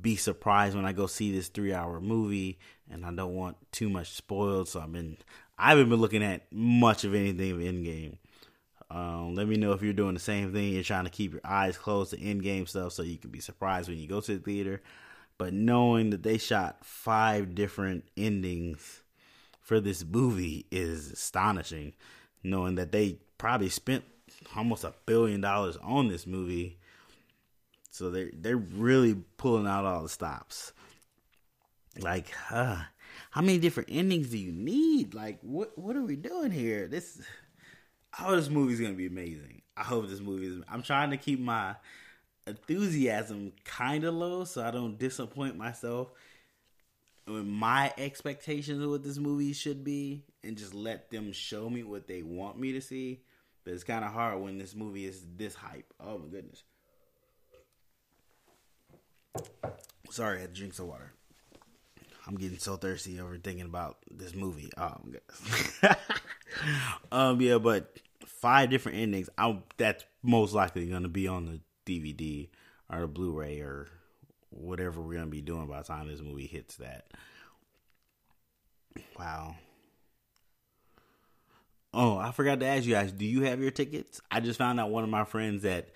be 0.00 0.16
surprised 0.16 0.74
when 0.74 0.86
I 0.86 0.92
go 0.92 1.06
see 1.06 1.32
this 1.32 1.48
three 1.48 1.72
hour 1.72 2.00
movie, 2.00 2.58
and 2.90 3.04
I 3.04 3.12
don't 3.12 3.34
want 3.34 3.56
too 3.72 3.88
much 3.88 4.12
spoiled. 4.12 4.68
So 4.68 4.80
I've 4.80 4.92
been 4.92 5.18
I 5.58 5.70
haven't 5.70 5.88
been 5.88 6.00
looking 6.00 6.22
at 6.22 6.52
much 6.52 7.04
of 7.04 7.14
anything 7.14 7.52
of 7.52 7.58
Endgame. 7.58 8.16
Um, 8.90 9.34
let 9.34 9.48
me 9.48 9.56
know 9.56 9.72
if 9.72 9.82
you're 9.82 9.92
doing 9.92 10.14
the 10.14 10.20
same 10.20 10.52
thing. 10.52 10.72
You're 10.72 10.82
trying 10.82 11.04
to 11.04 11.10
keep 11.10 11.32
your 11.32 11.40
eyes 11.44 11.76
closed 11.76 12.10
to 12.10 12.16
Endgame 12.16 12.68
stuff 12.68 12.92
so 12.92 13.02
you 13.02 13.18
can 13.18 13.30
be 13.30 13.40
surprised 13.40 13.88
when 13.88 13.98
you 13.98 14.06
go 14.06 14.20
to 14.20 14.38
the 14.38 14.42
theater. 14.42 14.82
But 15.36 15.52
knowing 15.52 16.10
that 16.10 16.22
they 16.22 16.38
shot 16.38 16.84
five 16.84 17.54
different 17.54 18.04
endings 18.16 19.02
for 19.64 19.80
this 19.80 20.04
movie 20.04 20.66
is 20.70 21.10
astonishing. 21.10 21.94
Knowing 22.44 22.74
that 22.74 22.92
they 22.92 23.16
probably 23.38 23.70
spent 23.70 24.04
almost 24.54 24.84
a 24.84 24.92
billion 25.06 25.40
dollars 25.40 25.78
on 25.82 26.08
this 26.08 26.26
movie, 26.26 26.78
so 27.90 28.10
they 28.10 28.30
they're 28.34 28.58
really 28.58 29.14
pulling 29.38 29.66
out 29.66 29.86
all 29.86 30.02
the 30.02 30.10
stops. 30.10 30.74
Like, 31.98 32.26
uh, 32.50 32.82
how 33.30 33.40
many 33.40 33.58
different 33.58 33.88
endings 33.90 34.28
do 34.28 34.36
you 34.36 34.52
need? 34.52 35.14
Like, 35.14 35.38
what 35.40 35.76
what 35.78 35.96
are 35.96 36.02
we 36.02 36.16
doing 36.16 36.50
here? 36.50 36.86
This 36.86 37.22
oh, 38.20 38.36
this 38.36 38.50
movie's 38.50 38.80
gonna 38.80 38.92
be 38.92 39.06
amazing. 39.06 39.62
I 39.74 39.84
hope 39.84 40.06
this 40.08 40.20
movie 40.20 40.48
is. 40.48 40.62
I'm 40.68 40.82
trying 40.82 41.10
to 41.10 41.16
keep 41.16 41.40
my 41.40 41.76
enthusiasm 42.46 43.52
kind 43.64 44.04
of 44.04 44.12
low 44.12 44.44
so 44.44 44.62
I 44.62 44.70
don't 44.70 44.98
disappoint 44.98 45.56
myself 45.56 46.10
my 47.26 47.92
expectations 47.96 48.82
of 48.82 48.90
what 48.90 49.02
this 49.02 49.18
movie 49.18 49.52
should 49.52 49.84
be 49.84 50.24
and 50.42 50.56
just 50.56 50.74
let 50.74 51.10
them 51.10 51.32
show 51.32 51.70
me 51.70 51.82
what 51.82 52.06
they 52.06 52.22
want 52.22 52.58
me 52.58 52.72
to 52.72 52.80
see. 52.80 53.20
But 53.64 53.72
it's 53.72 53.84
kind 53.84 54.04
of 54.04 54.12
hard 54.12 54.40
when 54.40 54.58
this 54.58 54.74
movie 54.74 55.06
is 55.06 55.24
this 55.36 55.54
hype. 55.54 55.92
Oh 55.98 56.18
my 56.18 56.26
goodness. 56.26 56.64
Sorry, 60.10 60.38
I 60.38 60.40
had 60.42 60.54
to 60.54 60.60
drink 60.60 60.74
some 60.74 60.88
water. 60.88 61.12
I'm 62.26 62.36
getting 62.36 62.58
so 62.58 62.76
thirsty 62.76 63.20
over 63.20 63.36
thinking 63.36 63.66
about 63.66 63.98
this 64.10 64.34
movie. 64.34 64.70
Oh 64.76 64.96
my 65.04 65.12
goodness. 65.12 65.80
um, 67.12 67.40
yeah, 67.40 67.58
but 67.58 67.98
five 68.26 68.70
different 68.70 68.98
endings. 68.98 69.28
I 69.36 69.58
that's 69.76 70.04
most 70.22 70.54
likely 70.54 70.88
to 70.88 71.08
be 71.08 71.26
on 71.26 71.46
the 71.46 71.60
DVD 71.86 72.48
or 72.90 73.00
the 73.00 73.06
Blu-ray 73.08 73.60
or 73.60 73.88
whatever 74.56 75.00
we're 75.00 75.14
gonna 75.14 75.26
be 75.26 75.40
doing 75.40 75.66
by 75.66 75.78
the 75.78 75.84
time 75.86 76.08
this 76.08 76.20
movie 76.20 76.46
hits 76.46 76.76
that. 76.76 77.06
Wow. 79.18 79.56
Oh, 81.92 82.16
I 82.16 82.32
forgot 82.32 82.58
to 82.60 82.66
ask 82.66 82.84
you 82.84 82.94
guys, 82.94 83.12
do 83.12 83.24
you 83.24 83.42
have 83.42 83.60
your 83.60 83.70
tickets? 83.70 84.20
I 84.30 84.40
just 84.40 84.58
found 84.58 84.80
out 84.80 84.90
one 84.90 85.04
of 85.04 85.10
my 85.10 85.24
friends 85.24 85.62
that 85.62 85.90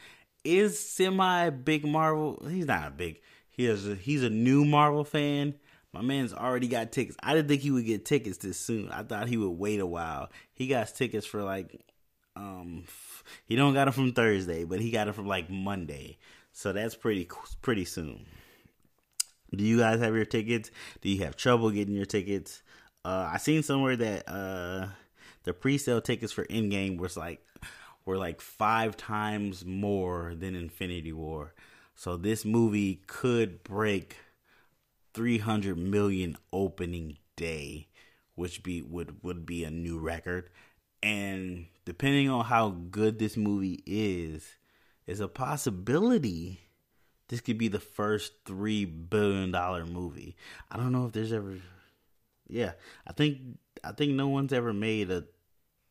is 0.44 0.78
semi 0.78 1.50
big 1.50 1.84
Marvel. 1.84 2.40
He's 2.48 2.66
not 2.66 2.88
a 2.88 2.90
big. 2.90 3.20
He 3.50 3.66
a, 3.66 3.74
he's 3.76 4.22
a 4.22 4.30
new 4.30 4.64
Marvel 4.64 5.04
fan. 5.04 5.54
My 5.92 6.02
man's 6.02 6.32
already 6.32 6.68
got 6.68 6.92
tickets. 6.92 7.16
I 7.22 7.34
didn't 7.34 7.48
think 7.48 7.62
he 7.62 7.72
would 7.72 7.86
get 7.86 8.04
tickets 8.04 8.38
this 8.38 8.58
soon. 8.58 8.90
I 8.90 9.02
thought 9.02 9.28
he 9.28 9.36
would 9.36 9.58
wait 9.58 9.80
a 9.80 9.86
while. 9.86 10.30
He 10.52 10.68
got 10.68 10.94
tickets 10.94 11.26
for 11.26 11.42
like 11.42 11.84
um 12.36 12.84
he 13.46 13.56
don't 13.56 13.74
got 13.74 13.86
them 13.86 13.94
from 13.94 14.12
Thursday, 14.12 14.64
but 14.64 14.80
he 14.80 14.92
got 14.92 15.08
it 15.08 15.14
from 15.14 15.26
like 15.26 15.50
Monday. 15.50 16.18
So 16.52 16.72
that's 16.72 16.94
pretty 16.94 17.28
pretty 17.62 17.84
soon. 17.84 18.26
Do 19.54 19.64
you 19.64 19.78
guys 19.78 20.00
have 20.00 20.14
your 20.14 20.24
tickets? 20.24 20.70
Do 21.00 21.08
you 21.08 21.24
have 21.24 21.36
trouble 21.36 21.70
getting 21.70 21.94
your 21.94 22.06
tickets? 22.06 22.62
Uh, 23.04 23.30
I 23.32 23.38
seen 23.38 23.62
somewhere 23.62 23.96
that 23.96 24.28
uh, 24.28 24.88
the 25.44 25.54
pre-sale 25.54 26.00
tickets 26.00 26.32
for 26.32 26.44
Endgame 26.46 26.98
was 26.98 27.16
like 27.16 27.44
were 28.04 28.18
like 28.18 28.40
five 28.40 28.96
times 28.96 29.64
more 29.64 30.34
than 30.34 30.54
Infinity 30.54 31.12
War. 31.12 31.54
So 31.94 32.16
this 32.16 32.44
movie 32.44 33.02
could 33.06 33.62
break 33.64 34.16
300 35.14 35.76
million 35.76 36.36
opening 36.52 37.18
day, 37.36 37.88
which 38.34 38.62
be 38.62 38.82
would 38.82 39.22
would 39.22 39.46
be 39.46 39.64
a 39.64 39.70
new 39.70 39.98
record. 39.98 40.50
And 41.02 41.66
depending 41.84 42.28
on 42.28 42.44
how 42.44 42.70
good 42.70 43.18
this 43.18 43.36
movie 43.36 43.82
is, 43.86 44.56
is 45.06 45.20
a 45.20 45.28
possibility 45.28 46.67
this 47.28 47.40
could 47.40 47.58
be 47.58 47.68
the 47.68 47.80
first 47.80 48.32
three 48.44 48.84
billion 48.84 49.50
dollar 49.50 49.84
movie. 49.86 50.36
I 50.70 50.76
don't 50.76 50.92
know 50.92 51.06
if 51.06 51.12
there's 51.12 51.32
ever 51.32 51.56
Yeah. 52.48 52.72
I 53.06 53.12
think 53.12 53.40
I 53.84 53.92
think 53.92 54.12
no 54.12 54.28
one's 54.28 54.52
ever 54.52 54.72
made 54.72 55.10
a 55.10 55.24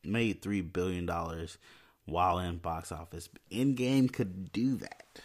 made 0.04 0.42
three 0.42 0.62
billion 0.62 1.06
dollars 1.06 1.58
while 2.06 2.40
in 2.40 2.58
box 2.58 2.92
office. 2.92 3.30
Endgame 3.52 4.12
could 4.12 4.52
do 4.52 4.76
that. 4.78 5.20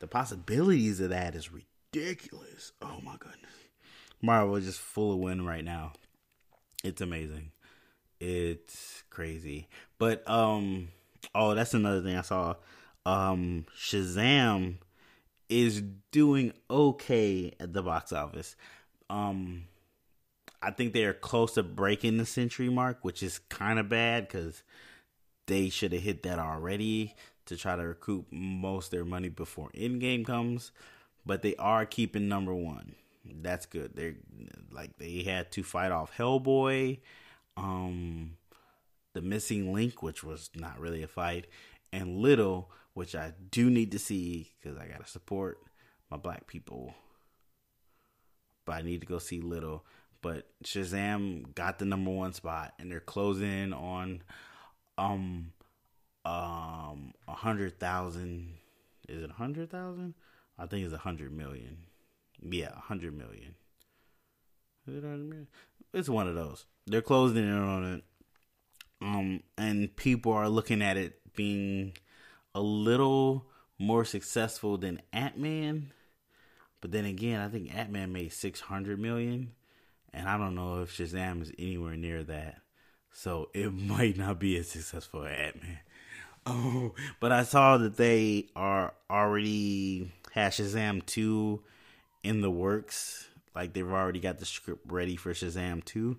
The 0.00 0.06
possibilities 0.06 1.00
of 1.00 1.10
that 1.10 1.34
is 1.34 1.50
ridiculous. 1.52 2.72
Oh 2.82 3.00
my 3.02 3.16
goodness. 3.18 3.50
Marvel 4.22 4.56
is 4.56 4.66
just 4.66 4.80
full 4.80 5.12
of 5.12 5.18
win 5.18 5.44
right 5.46 5.64
now. 5.64 5.92
It's 6.84 7.00
amazing. 7.00 7.52
It's 8.18 9.02
crazy. 9.10 9.68
But 9.98 10.28
um 10.28 10.88
oh 11.34 11.54
that's 11.54 11.74
another 11.74 12.02
thing 12.02 12.16
I 12.16 12.22
saw. 12.22 12.54
Um 13.06 13.64
Shazam 13.78 14.76
is 15.50 15.82
doing 16.12 16.52
okay 16.70 17.52
at 17.60 17.72
the 17.72 17.82
box 17.82 18.12
office. 18.12 18.56
Um, 19.10 19.64
I 20.62 20.70
think 20.70 20.92
they 20.92 21.04
are 21.04 21.12
close 21.14 21.54
to 21.54 21.62
breaking 21.62 22.18
the 22.18 22.26
century 22.26 22.68
mark, 22.68 22.98
which 23.02 23.22
is 23.22 23.40
kind 23.48 23.78
of 23.78 23.88
bad 23.88 24.28
because 24.28 24.62
they 25.46 25.68
should 25.68 25.92
have 25.92 26.02
hit 26.02 26.22
that 26.22 26.38
already 26.38 27.14
to 27.46 27.56
try 27.56 27.74
to 27.74 27.82
recoup 27.82 28.26
most 28.30 28.90
their 28.90 29.04
money 29.04 29.28
before 29.28 29.70
Endgame 29.70 30.24
comes, 30.24 30.70
but 31.26 31.42
they 31.42 31.56
are 31.56 31.84
keeping 31.84 32.28
number 32.28 32.54
one. 32.54 32.94
That's 33.24 33.66
good. 33.66 33.92
They're 33.94 34.14
like 34.70 34.96
they 34.98 35.22
had 35.22 35.50
to 35.52 35.62
fight 35.62 35.90
off 35.90 36.16
Hellboy, 36.16 37.00
um, 37.56 38.36
the 39.12 39.20
Missing 39.20 39.72
Link, 39.72 40.02
which 40.02 40.22
was 40.22 40.50
not 40.54 40.78
really 40.78 41.02
a 41.02 41.08
fight, 41.08 41.46
and 41.92 42.18
Little, 42.18 42.70
which 42.94 43.14
I 43.14 43.32
do 43.50 43.70
need 43.70 43.92
to 43.92 43.98
see 43.98 44.52
because 44.60 44.78
I 44.78 44.86
gotta 44.86 45.06
support 45.06 45.58
my 46.10 46.16
black 46.16 46.46
people. 46.46 46.94
But 48.64 48.76
I 48.76 48.82
need 48.82 49.00
to 49.00 49.06
go 49.06 49.18
see 49.18 49.40
Little. 49.40 49.84
But 50.22 50.48
Shazam 50.64 51.54
got 51.54 51.78
the 51.78 51.86
number 51.86 52.10
one 52.10 52.34
spot, 52.34 52.74
and 52.78 52.90
they're 52.90 53.00
closing 53.00 53.72
on 53.72 54.22
um 54.98 55.52
um 56.24 57.14
a 57.26 57.32
hundred 57.32 57.78
thousand. 57.80 58.54
Is 59.08 59.22
it 59.22 59.30
a 59.30 59.34
hundred 59.34 59.70
thousand? 59.70 60.14
I 60.58 60.66
think 60.66 60.84
it's 60.84 60.94
a 60.94 60.98
hundred 60.98 61.32
million. 61.32 61.78
Yeah, 62.42 62.72
a 62.76 62.80
hundred 62.80 63.16
million. 63.16 63.54
Is 64.86 64.96
it 64.96 65.02
hundred 65.02 65.28
million? 65.28 65.48
It's 65.94 66.08
one 66.08 66.28
of 66.28 66.34
those. 66.34 66.66
They're 66.86 67.02
closing 67.02 67.44
in 67.44 67.50
on 67.50 67.84
it. 67.84 68.04
Um, 69.02 69.42
and 69.56 69.94
people 69.96 70.32
are 70.32 70.48
looking 70.48 70.82
at 70.82 70.98
it 70.98 71.20
being 71.34 71.94
a 72.54 72.60
little 72.60 73.46
more 73.78 74.04
successful 74.04 74.76
than 74.76 75.00
Ant 75.12 75.38
Man. 75.38 75.92
But 76.80 76.92
then 76.92 77.04
again, 77.04 77.40
I 77.40 77.48
think 77.48 77.74
Ant 77.74 77.90
Man 77.90 78.12
made 78.12 78.32
six 78.32 78.60
hundred 78.60 78.98
million, 78.98 79.52
and 80.12 80.28
I 80.28 80.38
don't 80.38 80.54
know 80.54 80.82
if 80.82 80.96
Shazam 80.96 81.42
is 81.42 81.52
anywhere 81.58 81.96
near 81.96 82.22
that. 82.24 82.60
So 83.12 83.50
it 83.54 83.72
might 83.72 84.16
not 84.16 84.38
be 84.38 84.56
as 84.56 84.68
successful 84.68 85.24
as 85.24 85.38
Ant 85.38 85.62
Man. 85.62 85.78
Oh, 86.46 86.94
but 87.20 87.32
I 87.32 87.42
saw 87.42 87.76
that 87.76 87.98
they 87.98 88.46
are 88.56 88.94
already 89.10 90.10
has 90.32 90.54
Shazam 90.54 91.04
two 91.04 91.62
in 92.22 92.40
the 92.40 92.50
works. 92.50 93.28
Like 93.54 93.74
they've 93.74 93.86
already 93.86 94.20
got 94.20 94.38
the 94.38 94.46
script 94.46 94.90
ready 94.90 95.16
for 95.16 95.34
Shazam 95.34 95.84
two, 95.84 96.18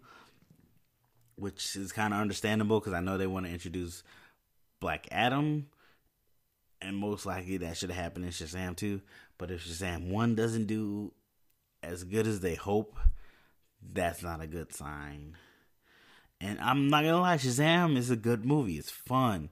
which 1.38 1.76
is 1.76 1.92
kind 1.92 2.14
of 2.14 2.20
understandable 2.20 2.80
because 2.80 2.94
I 2.94 3.00
know 3.00 3.18
they 3.18 3.26
want 3.26 3.48
to 3.48 3.52
introduce 3.52 4.04
Black 4.80 5.08
Adam, 5.12 5.68
and 6.82 6.98
most 6.98 7.26
likely 7.26 7.58
that 7.58 7.78
should 7.78 7.92
have 7.92 8.04
happened 8.04 8.26
in 8.26 8.32
Shazam 8.32 8.76
two. 8.76 9.02
But 9.38 9.52
if 9.52 9.66
Shazam 9.66 10.10
one 10.10 10.36
doesn't 10.36 10.66
do 10.66 11.14
as 11.84 12.04
good 12.04 12.28
as 12.28 12.40
they 12.40 12.56
hope, 12.56 12.98
that's 13.82 14.24
not 14.24 14.42
a 14.42 14.48
good 14.48 14.74
sign. 14.74 15.38
And 16.40 16.60
I'm 16.60 16.90
not 16.90 17.04
gonna 17.04 17.22
lie, 17.22 17.38
Shazam 17.38 17.98
is 17.98 18.10
a 18.10 18.16
good 18.16 18.46
movie. 18.46 18.78
It's 18.78 18.90
fun. 18.90 19.50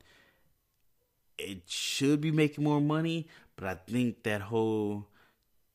It 1.37 1.63
should 1.67 2.19
be 2.19 2.31
making 2.31 2.63
more 2.63 2.81
money, 2.81 3.27
but 3.55 3.67
I 3.67 3.75
think 3.75 4.23
that 4.23 4.41
whole 4.41 5.07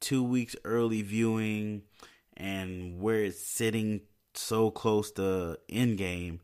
two 0.01 0.23
weeks 0.23 0.55
early 0.65 1.03
viewing 1.03 1.83
and 2.37 3.01
where 3.01 3.23
it's 3.25 3.41
sitting 3.41 4.03
so 4.35 4.71
close 4.71 5.11
to 5.13 5.59
Endgame, 5.71 6.41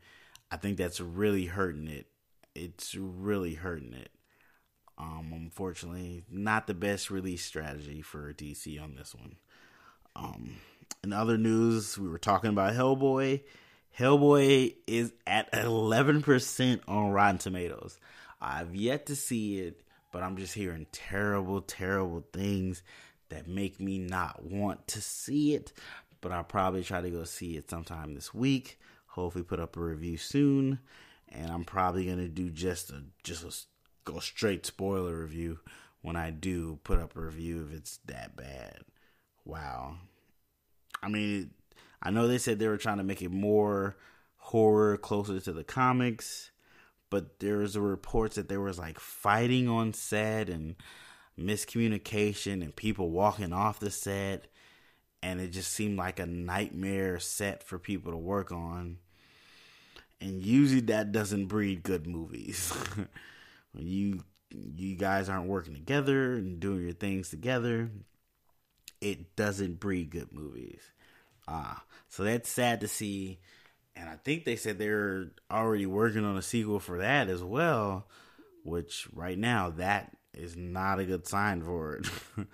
I 0.51 0.57
think 0.57 0.79
that's 0.79 1.01
really 1.01 1.47
hurting 1.47 1.89
it. 1.89 2.07
It's 2.55 2.95
really 2.95 3.55
hurting 3.55 3.93
it. 3.93 4.11
Um, 5.01 5.33
unfortunately, 5.33 6.25
not 6.31 6.67
the 6.67 6.75
best 6.75 7.11
release 7.11 7.43
strategy 7.43 8.03
for 8.03 8.35
DC 8.35 8.81
on 8.83 8.97
this 8.97 9.15
one. 9.15 9.37
Um, 10.15 10.57
in 11.03 11.15
other 11.15 11.39
news, 11.39 11.97
we 11.97 12.07
were 12.07 12.19
talking 12.19 12.51
about 12.51 12.75
Hellboy. 12.75 13.41
Hellboy 13.99 14.75
is 14.87 15.13
at 15.27 15.51
11% 15.53 16.81
on 16.87 17.11
Rotten 17.13 17.39
Tomatoes. 17.39 17.99
I've 18.43 18.75
yet 18.75 19.07
to 19.07 19.17
see 19.17 19.61
it, 19.61 19.81
but 20.13 20.23
I'm 20.23 20.37
just 20.37 20.53
hearing 20.53 20.87
terrible, 20.93 21.63
terrible 21.63 22.27
things 22.35 22.83
that 23.31 23.49
make 23.49 23.81
me 23.81 23.99
not 23.99 24.45
want 24.45 24.87
to 24.89 25.01
see 25.01 25.55
it. 25.55 25.73
But 26.21 26.33
I'll 26.33 26.45
probably 26.45 26.85
try 26.85 27.01
to 27.01 27.11
go 27.11 27.25
see 27.25 27.57
it 27.57 27.71
sometime 27.71 28.15
this 28.15 28.35
week. 28.35 28.79
Hopefully, 29.07 29.45
put 29.45 29.61
up 29.61 29.79
a 29.79 29.81
review 29.81 30.19
soon. 30.19 30.79
And 31.31 31.51
I'm 31.51 31.65
probably 31.65 32.05
gonna 32.05 32.29
do 32.29 32.51
just 32.51 32.91
a 32.91 33.03
just 33.25 33.45
a 33.45 33.53
go 34.11 34.21
straight 34.21 34.67
spoiler 34.67 35.21
review 35.21 35.61
when 36.03 36.17
I 36.17 36.31
do 36.31 36.79
put 36.85 36.99
up 36.99 37.17
a 37.17 37.21
review 37.21 37.67
if 37.69 37.77
it's 37.77 37.99
that 38.07 38.37
bad. 38.37 38.79
Wow. 39.45 39.97
I 41.03 41.09
mean, 41.09 41.51
I 42.03 42.11
know 42.11 42.27
they 42.27 42.39
said 42.39 42.59
they 42.59 42.69
were 42.69 42.77
trying 42.77 42.99
to 42.99 43.05
make 43.05 43.23
it 43.23 43.31
more 43.31 43.97
horror, 44.37 44.97
closer 44.97 45.39
to 45.41 45.53
the 45.53 45.65
comics, 45.65 46.51
but 47.11 47.41
there 47.41 47.59
was 47.59 47.77
reports 47.77 48.37
that 48.37 48.49
there 48.49 48.61
was 48.61 48.79
like 48.79 48.99
fighting 48.99 49.69
on 49.69 49.93
set 49.93 50.49
and 50.49 50.77
miscommunication 51.39 52.63
and 52.63 52.75
people 52.75 53.11
walking 53.11 53.53
off 53.53 53.81
the 53.81 53.91
set, 53.91 54.47
and 55.23 55.41
it 55.41 55.49
just 55.49 55.73
seemed 55.73 55.99
like 55.99 56.19
a 56.19 56.27
nightmare 56.27 57.19
set 57.19 57.63
for 57.63 57.79
people 57.79 58.13
to 58.13 58.19
work 58.19 58.51
on. 58.53 58.99
And 60.21 60.43
usually 60.43 60.83
that 60.83 61.13
doesn't 61.13 61.47
breed 61.47 61.83
good 61.83 62.07
movies. 62.07 62.73
you 63.75 64.25
you 64.51 64.97
guys 64.97 65.29
aren't 65.29 65.47
working 65.47 65.75
together 65.75 66.35
and 66.35 66.61
doing 66.61 66.83
your 66.83 66.93
things 66.93 67.31
together, 67.31 67.91
it 69.01 69.37
doesn't 69.37 69.81
breed 69.81 70.11
good 70.11 70.33
movies. 70.33 70.81
Ah, 71.47 71.85
so 72.09 72.25
that's 72.25 72.49
sad 72.49 72.81
to 72.81 72.89
see. 72.89 73.39
And 73.97 74.09
I 74.09 74.17
think 74.17 74.45
they 74.45 74.57
said 74.57 74.79
they're 74.79 75.31
already 75.51 75.87
working 75.87 76.25
on 76.25 76.37
a 76.37 76.43
sequel 76.43 76.81
for 76.81 76.99
that 76.99 77.29
as 77.29 77.43
well, 77.43 78.09
which 78.65 79.09
right 79.13 79.39
now 79.39 79.71
that 79.71 80.17
is 80.35 80.57
not 80.57 80.99
a 80.99 81.05
good 81.05 81.27
sign 81.27 81.63
for 81.63 81.97
it. 81.97 82.09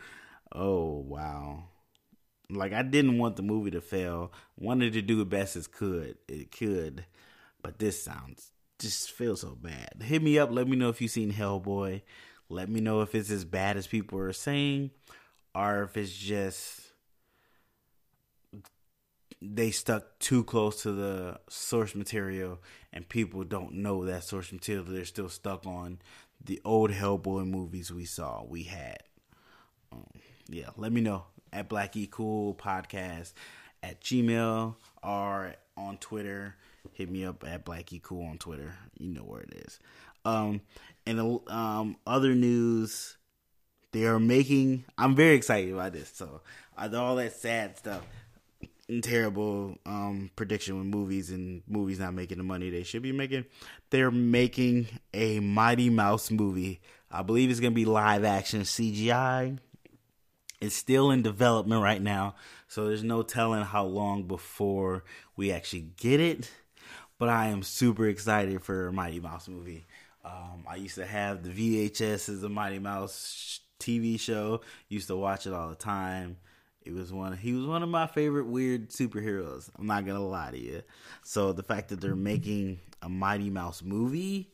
oh, 0.55 0.99
wow. 0.99 1.65
Like 2.49 2.73
I 2.73 2.83
didn't 2.83 3.19
want 3.19 3.37
the 3.37 3.43
movie 3.43 3.73
to 3.73 3.81
fail. 3.81 4.33
Wanted 4.59 4.93
to 4.95 5.03
do 5.03 5.17
the 5.17 5.25
best 5.25 5.57
as 5.57 5.67
could. 5.67 6.17
It 6.29 6.51
could. 6.51 7.05
But 7.63 7.79
this 7.79 8.03
sounds 8.03 8.53
just 8.79 9.11
feels 9.11 9.41
so 9.41 9.57
bad. 9.61 10.03
Hit 10.03 10.23
me 10.23 10.39
up, 10.39 10.51
let 10.51 10.69
me 10.69 10.77
know 10.77 10.89
if 10.89 11.01
you've 11.01 11.11
seen 11.11 11.33
Hellboy. 11.33 12.03
Let 12.49 12.69
me 12.69 12.81
know 12.81 13.01
if 13.01 13.15
it's 13.15 13.31
as 13.31 13.45
bad 13.45 13.77
as 13.77 13.87
people 13.87 14.19
are 14.19 14.33
saying 14.33 14.91
or 15.55 15.83
if 15.83 15.97
it's 15.97 16.17
just 16.17 16.83
they 19.43 19.71
stuck 19.71 20.19
too 20.19 20.45
close 20.45 20.83
to 20.83 20.93
the 20.93 21.39
source 21.49 21.95
material 21.95 22.61
and 22.93 23.09
people 23.09 23.45
don't 23.45 23.75
know 23.75 24.05
that 24.05 24.25
source 24.25 24.53
material 24.53 24.85
they're 24.85 25.05
still 25.05 25.29
stuck 25.29 25.67
on. 25.67 25.99
The 26.45 26.61
old 26.65 26.91
hellboy 26.91 27.47
movies 27.47 27.93
we 27.93 28.05
saw 28.05 28.45
we 28.45 28.65
had. 28.65 28.99
Um, 29.93 30.07
yeah 30.49 30.71
let 30.77 30.93
me 30.93 31.01
know. 31.01 31.25
At 31.53 31.69
black 31.69 31.93
geek 31.93 32.13
cool 32.13 32.55
podcast 32.55 33.33
at 33.83 34.01
gmail 34.03 34.75
or 35.03 35.55
on 35.77 35.99
twitter 35.99 36.57
hit 36.95 37.11
me 37.11 37.25
up 37.25 37.45
at 37.47 37.65
black 37.65 37.87
geek 37.87 38.03
cool 38.03 38.27
on 38.27 38.39
twitter 38.39 38.75
you 38.99 39.09
know 39.09 39.23
where 39.23 39.43
it 39.43 39.55
is 39.67 39.79
um 40.25 40.61
and 41.07 41.41
um 41.49 41.97
other 42.07 42.35
news 42.35 43.17
they 43.93 44.05
are 44.05 44.21
making 44.21 44.85
i'm 44.99 45.15
very 45.15 45.35
excited 45.35 45.73
about 45.73 45.93
this 45.93 46.11
so 46.15 46.41
all 46.95 47.17
that 47.17 47.33
sad 47.33 47.77
stuff 47.79 48.03
and 48.89 49.03
terrible 49.03 49.77
um, 49.85 50.31
prediction 50.37 50.77
with 50.79 50.87
movies 50.87 51.31
and 51.31 51.63
movies 51.67 51.99
not 51.99 52.15
making 52.15 52.39
the 52.39 52.45
money 52.45 52.71
they 52.71 52.83
should 52.83 53.03
be 53.03 53.13
making. 53.13 53.45
They're 53.91 54.11
making 54.11 54.87
a 55.13 55.41
Mighty 55.41 55.91
Mouse 55.91 56.31
movie. 56.31 56.81
I 57.11 57.23
believe 57.23 57.51
it's 57.51 57.61
going 57.61 57.73
to 57.73 57.77
be 57.77 57.85
live 57.85 58.25
action 58.25 58.63
CGI. 58.63 59.59
It's 60.61 60.75
still 60.75 61.11
in 61.11 61.23
development 61.23 61.83
right 61.83 62.01
now, 62.01 62.35
so 62.67 62.87
there's 62.87 63.05
no 63.05 63.23
telling 63.23 63.63
how 63.63 63.85
long 63.85 64.23
before 64.23 65.05
we 65.37 65.53
actually 65.53 65.91
get 65.99 66.19
it. 66.19 66.51
But 67.19 67.29
I 67.29 67.47
am 67.47 67.63
super 67.63 68.07
excited 68.07 68.63
for 68.63 68.93
Mighty 68.93 69.21
Mouse 69.21 69.49
movie. 69.49 69.87
Um, 70.25 70.65
I 70.69 70.77
used 70.77 70.97
to 70.97 71.07
have 71.07 71.43
the 71.43 71.51
VHS 71.51 72.29
as 72.29 72.43
a 72.43 72.49
Mighty 72.49 72.79
Mouse 72.79 73.61
TV 73.81 74.19
show. 74.19 74.61
Used 74.89 75.09
to 75.09 75.17
watch 75.17 75.47
it 75.47 75.53
all 75.53 75.69
the 75.69 75.77
time. 75.77 76.37
He 76.83 76.93
was 76.93 77.13
one. 77.13 77.37
He 77.37 77.53
was 77.53 77.67
one 77.67 77.83
of 77.83 77.89
my 77.89 78.07
favorite 78.07 78.47
weird 78.47 78.91
superheroes. 78.91 79.69
I'm 79.79 79.87
not 79.87 80.07
gonna 80.07 80.25
lie 80.25 80.51
to 80.51 80.59
you. 80.59 80.83
So 81.23 81.53
the 81.53 81.63
fact 81.63 81.89
that 81.89 82.01
they're 82.01 82.15
making 82.15 82.81
a 83.03 83.09
Mighty 83.09 83.51
Mouse 83.51 83.83
movie, 83.83 84.53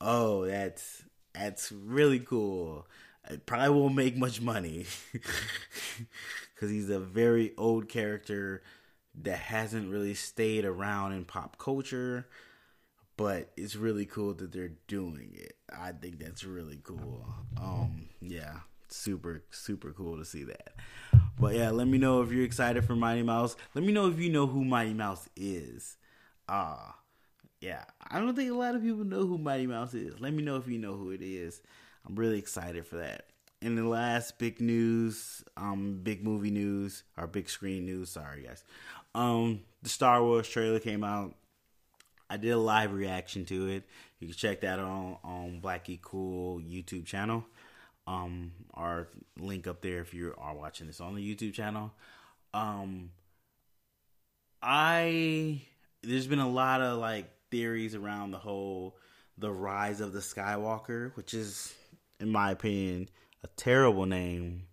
oh, 0.00 0.44
that's 0.44 1.02
that's 1.32 1.72
really 1.72 2.18
cool. 2.20 2.86
It 3.30 3.46
probably 3.46 3.70
won't 3.70 3.94
make 3.94 4.16
much 4.16 4.40
money 4.40 4.86
because 5.12 6.70
he's 6.70 6.90
a 6.90 6.98
very 6.98 7.52
old 7.56 7.88
character 7.88 8.62
that 9.22 9.38
hasn't 9.38 9.90
really 9.90 10.14
stayed 10.14 10.64
around 10.64 11.12
in 11.12 11.24
pop 11.24 11.58
culture. 11.58 12.26
But 13.16 13.50
it's 13.56 13.76
really 13.76 14.06
cool 14.06 14.32
that 14.34 14.50
they're 14.50 14.72
doing 14.88 15.32
it. 15.34 15.56
I 15.70 15.92
think 15.92 16.18
that's 16.18 16.42
really 16.42 16.80
cool. 16.82 17.26
Um, 17.60 18.08
yeah, 18.22 18.60
super 18.88 19.42
super 19.50 19.92
cool 19.92 20.16
to 20.16 20.24
see 20.24 20.44
that. 20.44 20.74
But 21.38 21.54
yeah, 21.54 21.70
let 21.70 21.86
me 21.86 21.98
know 21.98 22.22
if 22.22 22.32
you're 22.32 22.44
excited 22.44 22.84
for 22.84 22.96
Mighty 22.96 23.22
Mouse. 23.22 23.56
Let 23.74 23.84
me 23.84 23.92
know 23.92 24.08
if 24.08 24.18
you 24.18 24.30
know 24.30 24.46
who 24.46 24.64
Mighty 24.64 24.94
Mouse 24.94 25.28
is. 25.36 25.96
Ah, 26.48 26.88
uh, 26.88 26.92
yeah, 27.60 27.84
I 28.10 28.18
don't 28.18 28.34
think 28.34 28.50
a 28.50 28.54
lot 28.54 28.74
of 28.74 28.82
people 28.82 29.04
know 29.04 29.26
who 29.26 29.38
Mighty 29.38 29.66
Mouse 29.66 29.94
is. 29.94 30.18
Let 30.20 30.32
me 30.32 30.42
know 30.42 30.56
if 30.56 30.66
you 30.66 30.78
know 30.78 30.94
who 30.94 31.10
it 31.10 31.22
is. 31.22 31.60
I'm 32.06 32.14
really 32.14 32.38
excited 32.38 32.86
for 32.86 32.96
that. 32.96 33.26
In 33.60 33.76
the 33.76 33.86
last 33.86 34.38
big 34.38 34.60
news, 34.60 35.44
um, 35.58 36.00
big 36.02 36.24
movie 36.24 36.50
news 36.50 37.04
or 37.18 37.26
big 37.26 37.50
screen 37.50 37.84
news. 37.84 38.10
Sorry, 38.10 38.42
guys. 38.42 38.64
Um, 39.14 39.60
the 39.82 39.88
Star 39.88 40.22
Wars 40.22 40.48
trailer 40.48 40.80
came 40.80 41.04
out. 41.04 41.34
I 42.28 42.36
did 42.36 42.50
a 42.50 42.58
live 42.58 42.92
reaction 42.92 43.44
to 43.46 43.68
it. 43.68 43.84
You 44.20 44.28
can 44.28 44.36
check 44.36 44.60
that 44.60 44.78
on 44.78 45.16
on 45.24 45.60
Black 45.60 45.84
Geek 45.84 46.02
Cool 46.02 46.60
YouTube 46.60 47.06
channel. 47.06 47.44
Um, 48.06 48.52
our 48.74 49.08
link 49.38 49.66
up 49.66 49.80
there 49.82 50.00
if 50.00 50.14
you 50.14 50.34
are 50.38 50.54
watching 50.54 50.86
this 50.86 51.00
on 51.00 51.14
the 51.14 51.36
YouTube 51.36 51.54
channel. 51.54 51.92
Um, 52.54 53.10
I 54.62 55.62
there's 56.02 56.26
been 56.26 56.40
a 56.40 56.48
lot 56.48 56.80
of 56.80 56.98
like 56.98 57.30
theories 57.50 57.94
around 57.94 58.30
the 58.30 58.38
whole 58.38 58.96
the 59.38 59.50
rise 59.50 60.00
of 60.00 60.12
the 60.12 60.20
Skywalker, 60.20 61.16
which 61.16 61.34
is, 61.34 61.74
in 62.20 62.30
my 62.30 62.50
opinion, 62.50 63.08
a 63.42 63.48
terrible 63.56 64.06
name. 64.06 64.66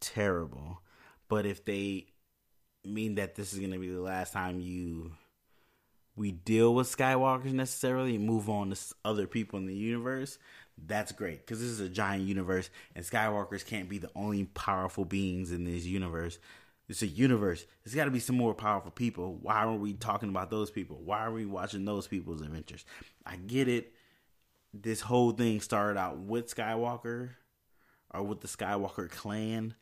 Terrible. 0.00 0.80
But 1.28 1.44
if 1.46 1.64
they 1.64 2.06
mean 2.84 3.16
that 3.16 3.34
this 3.34 3.52
is 3.52 3.58
going 3.58 3.72
to 3.72 3.78
be 3.78 3.88
the 3.88 4.00
last 4.00 4.32
time 4.32 4.60
you 4.60 5.12
we 6.16 6.30
deal 6.30 6.74
with 6.74 6.94
Skywalkers 6.94 7.52
necessarily 7.52 8.14
and 8.16 8.24
move 8.24 8.48
on 8.48 8.70
to 8.70 8.78
other 9.04 9.26
people 9.26 9.58
in 9.58 9.66
the 9.66 9.74
universe, 9.74 10.38
that's 10.86 11.12
great 11.12 11.40
because 11.40 11.60
this 11.60 11.70
is 11.70 11.80
a 11.80 11.88
giant 11.88 12.24
universe 12.24 12.70
and 12.94 13.04
Skywalkers 13.04 13.66
can't 13.66 13.88
be 13.88 13.98
the 13.98 14.10
only 14.14 14.44
powerful 14.44 15.04
beings 15.04 15.52
in 15.52 15.64
this 15.64 15.84
universe. 15.84 16.38
It's 16.88 17.02
a 17.02 17.06
universe. 17.06 17.64
There's 17.82 17.94
got 17.94 18.04
to 18.04 18.10
be 18.10 18.20
some 18.20 18.36
more 18.36 18.54
powerful 18.54 18.90
people. 18.90 19.38
Why 19.40 19.64
are 19.64 19.72
we 19.72 19.94
talking 19.94 20.28
about 20.28 20.50
those 20.50 20.70
people? 20.70 21.00
Why 21.02 21.24
are 21.24 21.32
we 21.32 21.46
watching 21.46 21.84
those 21.84 22.06
people's 22.06 22.42
adventures? 22.42 22.84
I 23.24 23.36
get 23.36 23.68
it. 23.68 23.92
This 24.72 25.00
whole 25.00 25.30
thing 25.30 25.60
started 25.60 25.98
out 25.98 26.18
with 26.18 26.54
Skywalker 26.54 27.30
or 28.12 28.22
with 28.22 28.40
the 28.40 28.48
Skywalker 28.48 29.10
clan, 29.10 29.74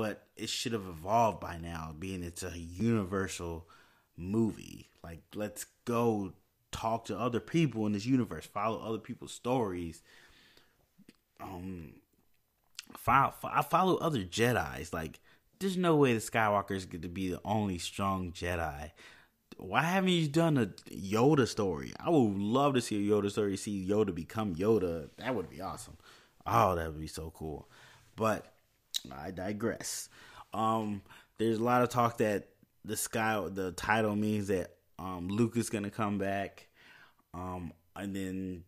but 0.00 0.28
it 0.34 0.48
should 0.48 0.72
have 0.72 0.86
evolved 0.88 1.40
by 1.40 1.58
now, 1.58 1.94
being 1.98 2.22
it's 2.22 2.42
a 2.42 2.58
universal 2.58 3.68
movie. 4.16 4.88
Like, 5.04 5.20
let's 5.34 5.66
go 5.84 6.32
talk 6.72 7.04
to 7.04 7.18
other 7.18 7.38
people 7.38 7.84
in 7.84 7.92
this 7.92 8.06
universe, 8.06 8.46
follow 8.46 8.80
other 8.80 8.96
people's 8.96 9.34
stories. 9.34 10.00
Um, 11.38 11.96
follow, 12.96 13.34
I 13.44 13.60
follow 13.60 13.96
other 13.96 14.20
Jedi's. 14.20 14.94
Like, 14.94 15.20
there's 15.58 15.76
no 15.76 15.96
way 15.96 16.14
the 16.14 16.20
Skywalkers 16.20 16.88
get 16.88 17.02
to 17.02 17.08
be 17.08 17.28
the 17.28 17.40
only 17.44 17.76
strong 17.76 18.32
Jedi. 18.32 18.92
Why 19.58 19.82
haven't 19.82 20.12
you 20.12 20.28
done 20.28 20.56
a 20.56 20.66
Yoda 20.90 21.46
story? 21.46 21.92
I 22.00 22.08
would 22.08 22.38
love 22.38 22.72
to 22.72 22.80
see 22.80 22.96
a 23.06 23.12
Yoda 23.12 23.30
story, 23.30 23.58
see 23.58 23.86
Yoda 23.86 24.14
become 24.14 24.54
Yoda. 24.54 25.10
That 25.18 25.34
would 25.34 25.50
be 25.50 25.60
awesome. 25.60 25.98
Oh, 26.46 26.74
that 26.74 26.86
would 26.86 27.00
be 27.02 27.06
so 27.06 27.30
cool. 27.36 27.68
But 28.16 28.50
I 29.12 29.30
digress. 29.30 30.08
Um, 30.52 31.02
there's 31.38 31.58
a 31.58 31.64
lot 31.64 31.82
of 31.82 31.88
talk 31.88 32.18
that 32.18 32.48
the 32.84 32.96
sky, 32.96 33.42
the 33.50 33.72
title 33.72 34.16
means 34.16 34.48
that 34.48 34.76
um, 34.98 35.28
Luke 35.28 35.56
is 35.56 35.70
gonna 35.70 35.90
come 35.90 36.18
back. 36.18 36.68
Um, 37.34 37.72
and 37.96 38.14
then 38.14 38.64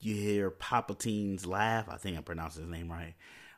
you 0.00 0.14
hear 0.14 0.50
Palpatine's 0.50 1.46
laugh. 1.46 1.88
I 1.88 1.96
think 1.96 2.18
I 2.18 2.22
pronounced 2.22 2.58
his 2.58 2.68
name 2.68 2.90
right. 2.90 3.14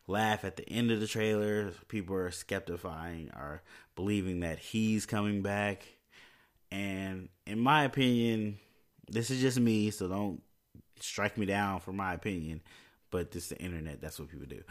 Laugh 0.07 0.45
at 0.45 0.57
the 0.57 0.69
end 0.69 0.91
of 0.91 1.01
the 1.01 1.07
trailer. 1.07 1.73
People 1.89 2.17
are 2.17 2.31
skeptifying 2.31 3.35
or 3.37 3.63
believing 3.95 4.41
that 4.41 4.59
he's 4.59 5.07
coming 5.07 5.43
back. 5.43 5.87
And 6.71 7.29
in 7.47 7.61
my 7.61 7.85
opinion, 7.85 8.59
this 9.11 9.31
is 9.31 9.41
just 9.41 9.61
me, 9.61 9.91
so 9.91 10.09
don't 10.09 10.43
strike 10.99 11.39
me 11.39 11.47
down 11.47 11.81
for 11.81 11.93
my 11.93 12.15
opinion. 12.15 12.63
But 13.11 13.31
this 13.31 13.45
is 13.45 13.49
the 13.51 13.59
internet. 13.59 14.01
That's 14.01 14.19
what 14.19 14.31
people 14.31 14.47
do. 14.47 14.63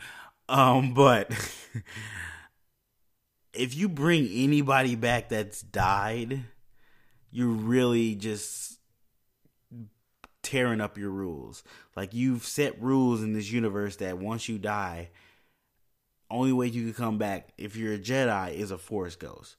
Um, 0.50 0.94
but 0.94 1.32
if 3.54 3.76
you 3.76 3.90
bring 3.90 4.28
anybody 4.32 4.96
back 4.96 5.30
that's 5.30 5.62
died, 5.62 6.44
you're 7.32 7.48
really 7.48 8.16
just 8.16 8.80
tearing 10.44 10.82
up 10.82 10.98
your 10.98 11.12
rules. 11.12 11.64
Like 11.96 12.14
you've 12.14 12.44
set 12.44 12.82
rules 12.82 13.24
in 13.24 13.34
this 13.34 13.52
universe 13.52 13.98
that 13.98 14.18
once 14.18 14.50
you 14.50 14.58
die, 14.58 15.10
only 16.30 16.54
way 16.54 16.68
you 16.68 16.84
can 16.84 16.94
come 16.94 17.18
back 17.18 17.50
if 17.58 17.76
you're 17.76 17.94
a 17.94 18.00
Jedi 18.00 18.54
is 18.54 18.72
a 18.72 18.78
Force 18.78 19.16
ghost. 19.16 19.56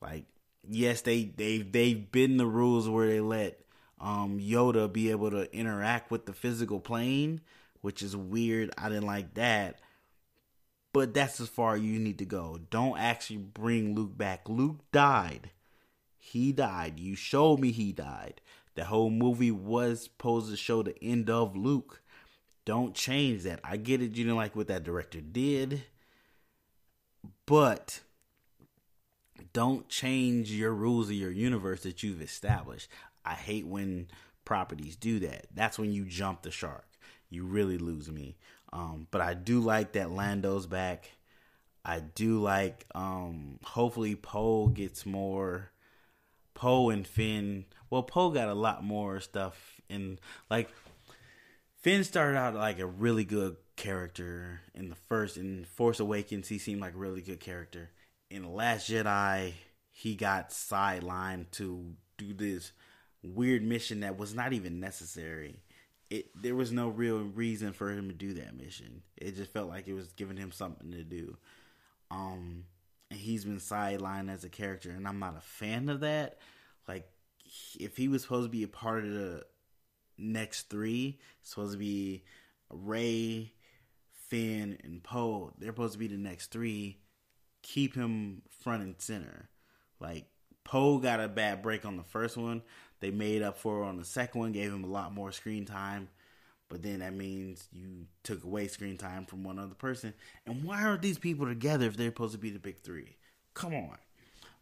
Like 0.00 0.24
yes, 0.68 1.02
they 1.02 1.24
they 1.24 1.58
they've 1.58 2.10
been 2.10 2.36
the 2.36 2.46
rules 2.46 2.88
where 2.88 3.08
they 3.08 3.20
let 3.20 3.58
um, 4.00 4.38
Yoda 4.38 4.92
be 4.92 5.10
able 5.10 5.30
to 5.30 5.54
interact 5.56 6.10
with 6.10 6.26
the 6.26 6.32
physical 6.32 6.80
plane, 6.80 7.40
which 7.80 8.02
is 8.02 8.16
weird. 8.16 8.70
I 8.76 8.88
didn't 8.88 9.06
like 9.06 9.34
that. 9.34 9.80
But 10.92 11.14
that's 11.14 11.40
as 11.40 11.48
far 11.48 11.76
you 11.76 11.98
need 11.98 12.18
to 12.18 12.24
go. 12.24 12.60
Don't 12.70 12.98
actually 12.98 13.38
bring 13.38 13.94
Luke 13.94 14.16
back. 14.16 14.48
Luke 14.48 14.80
died. 14.92 15.50
He 16.18 16.52
died. 16.52 17.00
You 17.00 17.16
showed 17.16 17.60
me 17.60 17.72
he 17.72 17.92
died. 17.92 18.40
The 18.74 18.84
whole 18.84 19.10
movie 19.10 19.50
was 19.50 20.04
supposed 20.04 20.50
to 20.50 20.56
show 20.56 20.82
the 20.82 21.02
end 21.02 21.28
of 21.30 21.56
Luke. 21.56 22.02
Don't 22.64 22.94
change 22.94 23.42
that. 23.42 23.60
I 23.64 23.76
get 23.76 24.00
it. 24.00 24.16
You 24.16 24.24
didn't 24.24 24.36
like 24.36 24.54
what 24.54 24.68
that 24.68 24.84
director 24.84 25.20
did. 25.20 25.84
But 27.46 28.00
don't 29.52 29.88
change 29.88 30.50
your 30.52 30.72
rules 30.72 31.08
of 31.08 31.14
your 31.14 31.30
universe 31.30 31.82
that 31.82 32.02
you've 32.02 32.22
established. 32.22 32.88
I 33.24 33.34
hate 33.34 33.66
when 33.66 34.08
properties 34.44 34.96
do 34.96 35.18
that. 35.20 35.46
That's 35.54 35.78
when 35.78 35.92
you 35.92 36.04
jump 36.04 36.42
the 36.42 36.50
shark. 36.50 36.86
You 37.30 37.44
really 37.44 37.78
lose 37.78 38.10
me. 38.10 38.36
Um, 38.72 39.06
but 39.10 39.20
I 39.20 39.34
do 39.34 39.60
like 39.60 39.92
that 39.92 40.10
Lando's 40.10 40.66
back. 40.66 41.10
I 41.84 42.00
do 42.00 42.40
like 42.40 42.86
um 42.94 43.58
hopefully 43.64 44.14
Poe 44.14 44.68
gets 44.68 45.04
more 45.04 45.72
Poe 46.54 46.90
and 46.90 47.06
Finn. 47.06 47.66
Well, 47.90 48.02
Poe 48.02 48.30
got 48.30 48.48
a 48.48 48.54
lot 48.54 48.84
more 48.84 49.20
stuff 49.20 49.80
and 49.90 50.20
like 50.50 50.70
Finn 51.76 52.04
started 52.04 52.38
out 52.38 52.54
like 52.54 52.78
a 52.78 52.86
really 52.86 53.24
good 53.24 53.56
character 53.76 54.60
in 54.74 54.88
the 54.88 54.94
first 54.94 55.36
in 55.36 55.64
Force 55.64 55.98
Awakens. 55.98 56.48
He 56.48 56.58
seemed 56.58 56.80
like 56.80 56.94
a 56.94 56.98
really 56.98 57.22
good 57.22 57.40
character. 57.40 57.90
In 58.30 58.42
the 58.42 58.48
Last 58.48 58.88
Jedi, 58.88 59.54
he 59.90 60.14
got 60.14 60.50
sidelined 60.50 61.50
to 61.52 61.94
do 62.16 62.32
this 62.32 62.72
weird 63.22 63.62
mission 63.62 64.00
that 64.00 64.18
was 64.18 64.34
not 64.34 64.52
even 64.52 64.80
necessary 64.80 65.62
it 66.12 66.42
there 66.42 66.54
was 66.54 66.70
no 66.72 66.88
real 66.88 67.20
reason 67.20 67.72
for 67.72 67.90
him 67.90 68.08
to 68.08 68.14
do 68.14 68.34
that 68.34 68.54
mission. 68.54 69.02
It 69.16 69.34
just 69.34 69.50
felt 69.50 69.70
like 69.70 69.88
it 69.88 69.94
was 69.94 70.12
giving 70.12 70.36
him 70.36 70.52
something 70.52 70.90
to 70.92 71.04
do. 71.04 71.38
Um, 72.10 72.64
and 73.10 73.18
he's 73.18 73.46
been 73.46 73.56
sidelined 73.56 74.30
as 74.30 74.44
a 74.44 74.50
character, 74.50 74.90
and 74.90 75.08
I'm 75.08 75.18
not 75.18 75.38
a 75.38 75.40
fan 75.40 75.88
of 75.88 76.00
that. 76.00 76.38
Like, 76.86 77.08
if 77.80 77.96
he 77.96 78.08
was 78.08 78.22
supposed 78.22 78.46
to 78.46 78.50
be 78.50 78.62
a 78.62 78.68
part 78.68 79.04
of 79.04 79.12
the 79.14 79.42
next 80.18 80.68
three, 80.68 81.18
supposed 81.42 81.72
to 81.72 81.78
be 81.78 82.24
Rey, 82.68 83.52
Finn, 84.28 84.76
and 84.84 85.02
Poe. 85.02 85.52
They're 85.58 85.70
supposed 85.70 85.94
to 85.94 85.98
be 85.98 86.08
the 86.08 86.18
next 86.18 86.50
three. 86.50 86.98
Keep 87.62 87.94
him 87.94 88.42
front 88.60 88.82
and 88.82 88.94
center. 88.98 89.48
Like 89.98 90.26
Poe 90.64 90.98
got 90.98 91.20
a 91.20 91.28
bad 91.28 91.62
break 91.62 91.86
on 91.86 91.96
the 91.96 92.02
first 92.02 92.36
one. 92.36 92.62
They 93.02 93.10
made 93.10 93.42
up 93.42 93.58
for 93.58 93.82
it 93.82 93.86
on 93.86 93.96
the 93.96 94.04
second 94.04 94.40
one, 94.40 94.52
gave 94.52 94.72
him 94.72 94.84
a 94.84 94.86
lot 94.86 95.12
more 95.12 95.32
screen 95.32 95.64
time. 95.64 96.08
But 96.68 96.84
then 96.84 97.00
that 97.00 97.12
means 97.12 97.68
you 97.72 98.06
took 98.22 98.44
away 98.44 98.68
screen 98.68 98.96
time 98.96 99.26
from 99.26 99.42
one 99.42 99.58
other 99.58 99.74
person. 99.74 100.14
And 100.46 100.62
why 100.62 100.84
aren't 100.84 101.02
these 101.02 101.18
people 101.18 101.46
together 101.46 101.86
if 101.86 101.96
they're 101.96 102.10
supposed 102.10 102.32
to 102.34 102.38
be 102.38 102.50
the 102.50 102.60
big 102.60 102.78
three? 102.78 103.16
Come 103.54 103.74
on. 103.74 103.98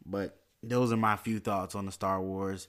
But 0.07 0.41
those 0.63 0.91
are 0.91 0.97
my 0.97 1.17
few 1.17 1.39
thoughts 1.39 1.75
on 1.75 1.85
the 1.85 1.93
Star 1.93 2.19
Wars. 2.19 2.67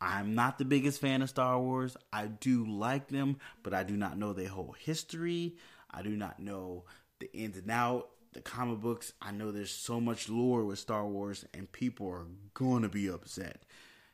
I'm 0.00 0.34
not 0.34 0.58
the 0.58 0.64
biggest 0.64 1.00
fan 1.00 1.22
of 1.22 1.28
Star 1.28 1.56
Wars. 1.60 1.96
I 2.12 2.26
do 2.26 2.66
like 2.66 3.06
them, 3.06 3.36
but 3.62 3.72
I 3.72 3.84
do 3.84 3.96
not 3.96 4.18
know 4.18 4.32
their 4.32 4.48
whole 4.48 4.74
history. 4.80 5.54
I 5.88 6.02
do 6.02 6.16
not 6.16 6.40
know 6.40 6.82
the 7.20 7.32
ins 7.32 7.58
and 7.58 7.70
out, 7.70 8.08
the 8.32 8.40
comic 8.40 8.80
books. 8.80 9.12
I 9.22 9.30
know 9.30 9.52
there's 9.52 9.70
so 9.70 10.00
much 10.00 10.28
lore 10.28 10.64
with 10.64 10.80
Star 10.80 11.06
Wars, 11.06 11.44
and 11.54 11.70
people 11.70 12.08
are 12.08 12.26
going 12.54 12.82
to 12.82 12.88
be 12.88 13.08
upset 13.08 13.62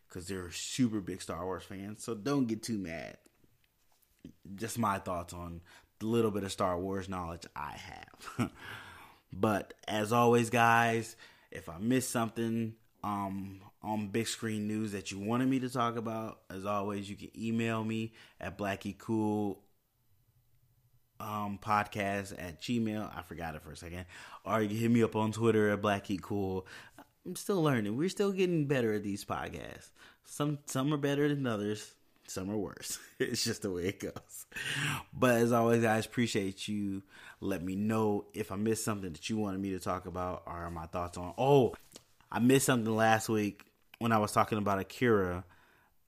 because 0.08 0.26
they're 0.26 0.50
super 0.50 1.00
big 1.00 1.22
Star 1.22 1.44
Wars 1.44 1.64
fans. 1.64 2.02
So 2.02 2.14
don't 2.14 2.46
get 2.46 2.62
too 2.62 2.78
mad. 2.78 3.18
Just 4.54 4.78
my 4.78 4.98
thoughts 4.98 5.32
on 5.32 5.60
the 5.98 6.06
little 6.06 6.30
bit 6.30 6.44
of 6.44 6.52
Star 6.52 6.78
Wars 6.78 7.08
knowledge 7.08 7.44
I 7.54 7.76
have. 7.76 8.50
but 9.32 9.74
as 9.86 10.12
always, 10.12 10.50
guys, 10.50 11.16
if 11.50 11.68
I 11.68 11.78
missed 11.78 12.10
something 12.10 12.74
um, 13.02 13.60
on 13.82 14.08
big 14.08 14.28
screen 14.28 14.66
news 14.66 14.92
that 14.92 15.10
you 15.10 15.18
wanted 15.18 15.48
me 15.48 15.60
to 15.60 15.70
talk 15.70 15.96
about, 15.96 16.40
as 16.50 16.64
always, 16.64 17.08
you 17.08 17.16
can 17.16 17.30
email 17.36 17.84
me 17.84 18.12
at 18.40 18.58
blackgeekcool 18.58 19.56
um, 21.20 21.58
podcast 21.60 22.32
at 22.38 22.60
gmail. 22.60 23.10
I 23.16 23.22
forgot 23.22 23.54
it 23.54 23.62
for 23.62 23.72
a 23.72 23.76
second. 23.76 24.06
Or 24.44 24.62
you 24.62 24.68
can 24.68 24.76
hit 24.76 24.90
me 24.90 25.02
up 25.02 25.16
on 25.16 25.32
Twitter 25.32 25.70
at 25.70 25.82
blackgeekcool. 25.82 26.64
I'm 27.28 27.36
still 27.36 27.62
learning. 27.62 27.94
We're 27.98 28.08
still 28.08 28.32
getting 28.32 28.64
better 28.64 28.94
at 28.94 29.02
these 29.02 29.22
podcasts. 29.22 29.90
Some 30.24 30.60
some 30.64 30.94
are 30.94 30.96
better 30.96 31.28
than 31.28 31.46
others. 31.46 31.92
some 32.26 32.50
are 32.50 32.56
worse. 32.56 32.98
it's 33.18 33.44
just 33.44 33.60
the 33.60 33.70
way 33.70 33.88
it 33.88 34.00
goes. 34.00 34.46
But 35.12 35.34
as 35.34 35.52
always, 35.52 35.82
guys, 35.82 36.06
appreciate 36.06 36.66
you. 36.68 37.02
Let 37.42 37.62
me 37.62 37.76
know 37.76 38.24
if 38.32 38.50
I 38.50 38.56
missed 38.56 38.82
something 38.82 39.12
that 39.12 39.28
you 39.28 39.36
wanted 39.36 39.60
me 39.60 39.72
to 39.72 39.78
talk 39.78 40.06
about 40.06 40.44
or 40.46 40.70
my 40.70 40.86
thoughts 40.86 41.18
on. 41.18 41.34
Oh, 41.36 41.74
I 42.32 42.38
missed 42.38 42.64
something 42.64 42.96
last 42.96 43.28
week 43.28 43.66
when 43.98 44.10
I 44.10 44.16
was 44.16 44.32
talking 44.32 44.56
about 44.56 44.78
Akira. 44.78 45.44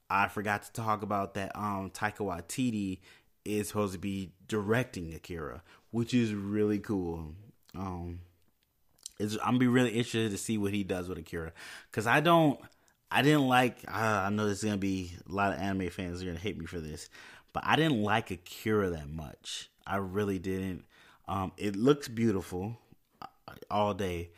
I 0.08 0.28
forgot 0.28 0.62
to 0.62 0.72
talk 0.72 1.02
about 1.02 1.34
that 1.34 1.54
um 1.54 1.90
Taika 1.90 2.20
Waititi 2.20 3.00
is 3.44 3.68
supposed 3.68 3.92
to 3.92 3.98
be 3.98 4.32
directing 4.48 5.12
Akira, 5.12 5.62
which 5.90 6.14
is 6.14 6.32
really 6.32 6.78
cool. 6.78 7.34
Um 7.74 8.20
I'm 9.20 9.38
gonna 9.38 9.58
be 9.58 9.66
really 9.66 9.90
interested 9.90 10.30
to 10.30 10.38
see 10.38 10.58
what 10.58 10.72
he 10.72 10.84
does 10.84 11.08
with 11.08 11.18
Akira 11.18 11.52
because 11.90 12.06
I 12.06 12.20
don't 12.20 12.60
I 13.10 13.22
didn't 13.22 13.48
like. 13.48 13.78
I, 13.88 14.26
I 14.26 14.30
know 14.30 14.46
there's 14.46 14.62
gonna 14.62 14.76
be 14.76 15.12
a 15.28 15.32
lot 15.32 15.52
of 15.52 15.58
anime 15.58 15.90
fans 15.90 16.22
are 16.22 16.26
gonna 16.26 16.38
hate 16.38 16.58
me 16.58 16.66
for 16.66 16.80
this, 16.80 17.08
but 17.52 17.64
I 17.66 17.76
didn't 17.76 18.02
like 18.02 18.30
Akira 18.30 18.90
that 18.90 19.08
much. 19.08 19.70
I 19.86 19.96
really 19.96 20.38
didn't. 20.38 20.84
Um, 21.26 21.52
it 21.56 21.74
looks 21.74 22.08
beautiful 22.08 22.78
uh, 23.20 23.26
all 23.70 23.94
day, 23.94 24.30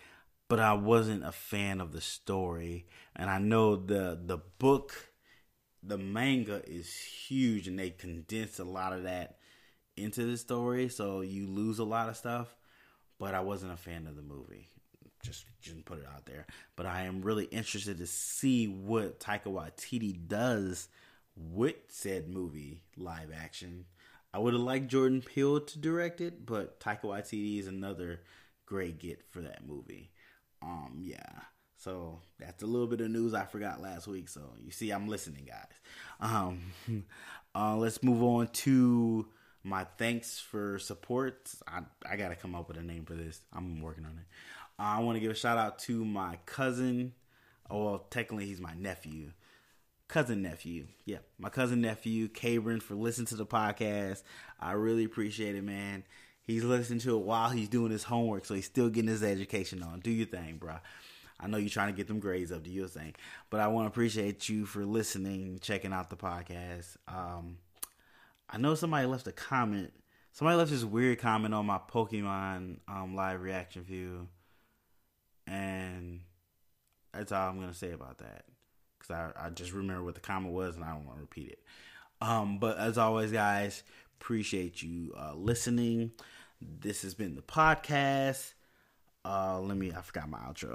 but 0.49 0.59
I 0.59 0.72
wasn't 0.72 1.24
a 1.24 1.33
fan 1.33 1.80
of 1.80 1.93
the 1.93 2.01
story. 2.01 2.87
And 3.14 3.28
I 3.28 3.39
know 3.39 3.76
the 3.76 4.18
the 4.24 4.39
book, 4.59 5.12
the 5.83 5.99
manga 5.99 6.62
is 6.66 6.95
huge, 6.95 7.68
and 7.68 7.78
they 7.78 7.91
condensed 7.91 8.59
a 8.59 8.64
lot 8.64 8.95
of 8.95 9.03
that 9.03 9.37
into 9.97 10.24
the 10.24 10.39
story, 10.39 10.89
so 10.89 11.20
you 11.20 11.47
lose 11.47 11.78
a 11.78 11.85
lot 11.85 12.09
of 12.09 12.16
stuff. 12.16 12.57
But 13.22 13.36
I 13.36 13.40
wasn't 13.40 13.72
a 13.72 13.76
fan 13.76 14.08
of 14.08 14.16
the 14.16 14.22
movie 14.22 14.66
just 15.22 15.44
just 15.60 15.84
put 15.84 15.98
it 15.98 16.06
out 16.12 16.26
there. 16.26 16.44
But 16.74 16.86
I 16.86 17.02
am 17.02 17.22
really 17.22 17.44
interested 17.44 17.98
to 17.98 18.06
see 18.06 18.66
what 18.66 19.20
Taika 19.20 19.44
Waititi 19.44 20.16
does 20.26 20.88
with 21.36 21.76
said 21.86 22.28
movie 22.28 22.82
live 22.96 23.30
action. 23.32 23.84
I 24.34 24.40
would 24.40 24.54
have 24.54 24.62
liked 24.62 24.88
Jordan 24.88 25.22
Peele 25.22 25.60
to 25.60 25.78
direct 25.78 26.20
it, 26.20 26.44
but 26.44 26.80
Taika 26.80 27.04
Waititi 27.04 27.60
is 27.60 27.68
another 27.68 28.22
great 28.66 28.98
get 28.98 29.22
for 29.30 29.42
that 29.42 29.64
movie. 29.64 30.10
Um, 30.60 30.98
yeah. 31.00 31.42
So 31.76 32.18
that's 32.40 32.64
a 32.64 32.66
little 32.66 32.88
bit 32.88 33.00
of 33.02 33.10
news 33.10 33.34
I 33.34 33.44
forgot 33.44 33.80
last 33.80 34.08
week. 34.08 34.28
So 34.28 34.40
you 34.60 34.72
see, 34.72 34.90
I'm 34.90 35.06
listening, 35.06 35.48
guys. 35.48 35.78
Um, 36.20 36.72
uh, 37.54 37.76
let's 37.76 38.02
move 38.02 38.22
on 38.22 38.48
to 38.48 39.28
my 39.64 39.84
thanks 39.98 40.38
for 40.38 40.78
support. 40.78 41.50
I 41.66 41.80
I 42.08 42.16
gotta 42.16 42.36
come 42.36 42.54
up 42.54 42.68
with 42.68 42.76
a 42.76 42.82
name 42.82 43.04
for 43.04 43.14
this. 43.14 43.40
I'm 43.52 43.80
working 43.80 44.04
on 44.04 44.12
it. 44.12 44.26
I 44.78 45.00
want 45.00 45.16
to 45.16 45.20
give 45.20 45.30
a 45.30 45.34
shout 45.34 45.58
out 45.58 45.78
to 45.80 46.04
my 46.04 46.38
cousin. 46.46 47.12
Oh, 47.70 47.84
well, 47.84 48.06
technically, 48.10 48.46
he's 48.46 48.60
my 48.60 48.74
nephew. 48.74 49.32
Cousin 50.08 50.42
nephew. 50.42 50.86
Yeah, 51.06 51.18
my 51.38 51.48
cousin 51.48 51.80
nephew, 51.80 52.28
Cabron, 52.28 52.80
for 52.80 52.94
listening 52.94 53.26
to 53.28 53.36
the 53.36 53.46
podcast. 53.46 54.22
I 54.60 54.72
really 54.72 55.04
appreciate 55.04 55.54
it, 55.54 55.62
man. 55.62 56.04
He's 56.44 56.64
listening 56.64 56.98
to 57.00 57.16
it 57.16 57.24
while 57.24 57.50
he's 57.50 57.68
doing 57.68 57.92
his 57.92 58.04
homework, 58.04 58.44
so 58.44 58.54
he's 58.54 58.66
still 58.66 58.88
getting 58.88 59.08
his 59.08 59.22
education 59.22 59.82
on. 59.82 60.00
Do 60.00 60.10
your 60.10 60.26
thing, 60.26 60.56
bro. 60.56 60.76
I 61.38 61.46
know 61.46 61.56
you're 61.56 61.70
trying 61.70 61.92
to 61.92 61.96
get 61.96 62.08
them 62.08 62.20
grades 62.20 62.52
up. 62.52 62.62
Do 62.62 62.70
your 62.70 62.88
thing. 62.88 63.14
But 63.50 63.60
I 63.60 63.68
want 63.68 63.86
to 63.86 63.88
appreciate 63.88 64.48
you 64.48 64.66
for 64.66 64.84
listening, 64.84 65.58
checking 65.60 65.92
out 65.92 66.10
the 66.10 66.16
podcast. 66.16 66.96
Um, 67.08 67.58
I 68.53 68.59
know 68.59 68.74
somebody 68.74 69.07
left 69.07 69.26
a 69.26 69.32
comment. 69.32 69.92
Somebody 70.32 70.59
left 70.59 70.70
this 70.70 70.84
weird 70.84 71.18
comment 71.18 71.55
on 71.55 71.64
my 71.64 71.78
Pokemon 71.78 72.80
um, 72.86 73.14
live 73.16 73.40
reaction 73.40 73.82
view. 73.82 74.28
And 75.46 76.20
that's 77.14 77.32
all 77.32 77.48
I'm 77.48 77.59
gonna 77.59 77.72
say 77.72 77.92
about 77.92 78.18
that. 78.18 78.44
Cause 78.98 79.11
I, 79.11 79.46
I 79.46 79.50
just 79.50 79.72
remember 79.72 80.05
what 80.05 80.14
the 80.14 80.20
comment 80.20 80.53
was 80.53 80.76
and 80.76 80.84
I 80.84 80.90
don't 80.90 81.07
want 81.07 81.16
to 81.16 81.22
repeat 81.22 81.48
it. 81.48 81.59
Um, 82.20 82.59
but 82.59 82.78
as 82.78 82.98
always, 82.98 83.32
guys, 83.32 83.82
appreciate 84.20 84.82
you 84.82 85.12
uh, 85.18 85.32
listening. 85.34 86.12
This 86.61 87.03
has 87.03 87.14
been 87.14 87.34
the 87.34 87.42
podcast. 87.42 88.53
Uh, 89.24 89.60
let 89.60 89.76
me, 89.76 89.92
I 89.92 90.00
forgot 90.02 90.28
my 90.28 90.38
outro. 90.38 90.72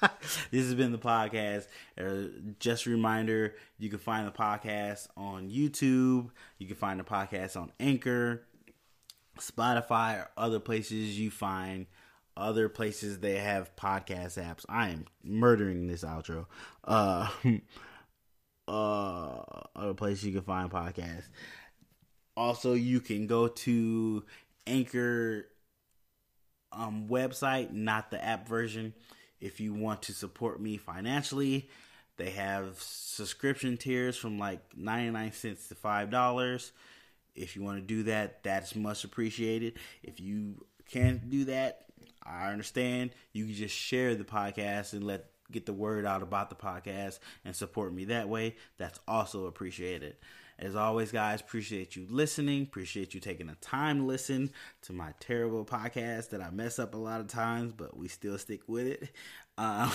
this 0.50 0.64
has 0.64 0.74
been 0.74 0.92
the 0.92 0.98
podcast. 0.98 1.66
Uh, 2.00 2.28
just 2.60 2.86
a 2.86 2.90
reminder, 2.90 3.54
you 3.78 3.90
can 3.90 3.98
find 3.98 4.26
the 4.26 4.32
podcast 4.32 5.08
on 5.16 5.50
YouTube. 5.50 6.30
You 6.58 6.66
can 6.66 6.76
find 6.76 7.00
the 7.00 7.04
podcast 7.04 7.56
on 7.56 7.72
Anchor, 7.80 8.44
Spotify, 9.40 10.20
or 10.20 10.30
other 10.36 10.60
places 10.60 11.18
you 11.18 11.30
find 11.32 11.86
other 12.36 12.68
places 12.68 13.18
they 13.18 13.36
have 13.36 13.74
podcast 13.74 14.40
apps. 14.40 14.64
I 14.68 14.90
am 14.90 15.06
murdering 15.24 15.88
this 15.88 16.04
outro. 16.04 16.46
Uh, 16.84 17.28
uh, 18.68 19.42
other 19.74 19.94
places 19.94 20.24
you 20.24 20.32
can 20.32 20.42
find 20.42 20.70
podcasts. 20.70 21.28
Also, 22.36 22.74
you 22.74 23.00
can 23.00 23.26
go 23.26 23.48
to 23.48 24.24
Anchor 24.66 25.46
um, 26.72 27.08
website, 27.08 27.72
not 27.72 28.10
the 28.10 28.22
app 28.24 28.48
version, 28.48 28.94
if 29.40 29.60
you 29.60 29.74
want 29.74 30.02
to 30.02 30.12
support 30.12 30.60
me 30.60 30.76
financially. 30.76 31.68
They 32.16 32.30
have 32.30 32.80
subscription 32.80 33.76
tiers 33.76 34.16
from 34.16 34.38
like 34.38 34.60
99 34.76 35.32
cents 35.32 35.68
to 35.68 35.74
$5. 35.76 36.70
If 37.36 37.54
you 37.54 37.62
want 37.62 37.78
to 37.78 37.86
do 37.86 38.02
that, 38.04 38.42
that's 38.42 38.74
much 38.74 39.04
appreciated. 39.04 39.78
If 40.02 40.18
you 40.18 40.66
can't 40.90 41.30
do 41.30 41.44
that, 41.44 41.86
I 42.24 42.50
understand. 42.50 43.10
You 43.32 43.46
can 43.46 43.54
just 43.54 43.74
share 43.74 44.16
the 44.16 44.24
podcast 44.24 44.92
and 44.92 45.04
let 45.04 45.26
get 45.50 45.64
the 45.64 45.72
word 45.72 46.04
out 46.04 46.22
about 46.22 46.50
the 46.50 46.56
podcast 46.56 47.20
and 47.44 47.54
support 47.54 47.94
me 47.94 48.06
that 48.06 48.28
way. 48.28 48.56
That's 48.76 48.98
also 49.08 49.46
appreciated. 49.46 50.16
As 50.60 50.74
always, 50.74 51.12
guys, 51.12 51.40
appreciate 51.40 51.94
you 51.94 52.06
listening. 52.10 52.62
Appreciate 52.62 53.14
you 53.14 53.20
taking 53.20 53.46
the 53.46 53.54
time 53.56 53.98
to 53.98 54.04
listen 54.04 54.50
to 54.82 54.92
my 54.92 55.14
terrible 55.20 55.64
podcast 55.64 56.30
that 56.30 56.42
I 56.42 56.50
mess 56.50 56.80
up 56.80 56.94
a 56.94 56.98
lot 56.98 57.20
of 57.20 57.28
times, 57.28 57.72
but 57.72 57.96
we 57.96 58.08
still 58.08 58.36
stick 58.38 58.62
with 58.66 58.86
it. 58.88 59.10
Um, 59.56 59.92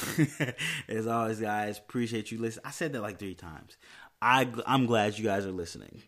as 0.88 1.05
always, 1.05 1.39
guys, 1.39 1.80
appreciate 1.80 2.32
you 2.32 2.39
listening. 2.39 2.66
I 2.66 2.72
said 2.72 2.93
that 2.93 3.01
like 3.01 3.20
three 3.20 3.36
times. 3.36 3.76
I, 4.22 4.47
I'm 4.66 4.86
glad 4.86 5.18
you 5.18 5.26
guys 5.26 5.45
are 5.45 5.51
listening. 5.51 6.01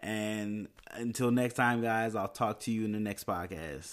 And 0.00 0.66
until 0.90 1.30
next 1.30 1.54
time, 1.54 1.80
guys, 1.80 2.16
I'll 2.16 2.26
talk 2.26 2.60
to 2.60 2.72
you 2.72 2.84
in 2.84 2.92
the 2.92 2.98
next 2.98 3.28
podcast. 3.28 3.86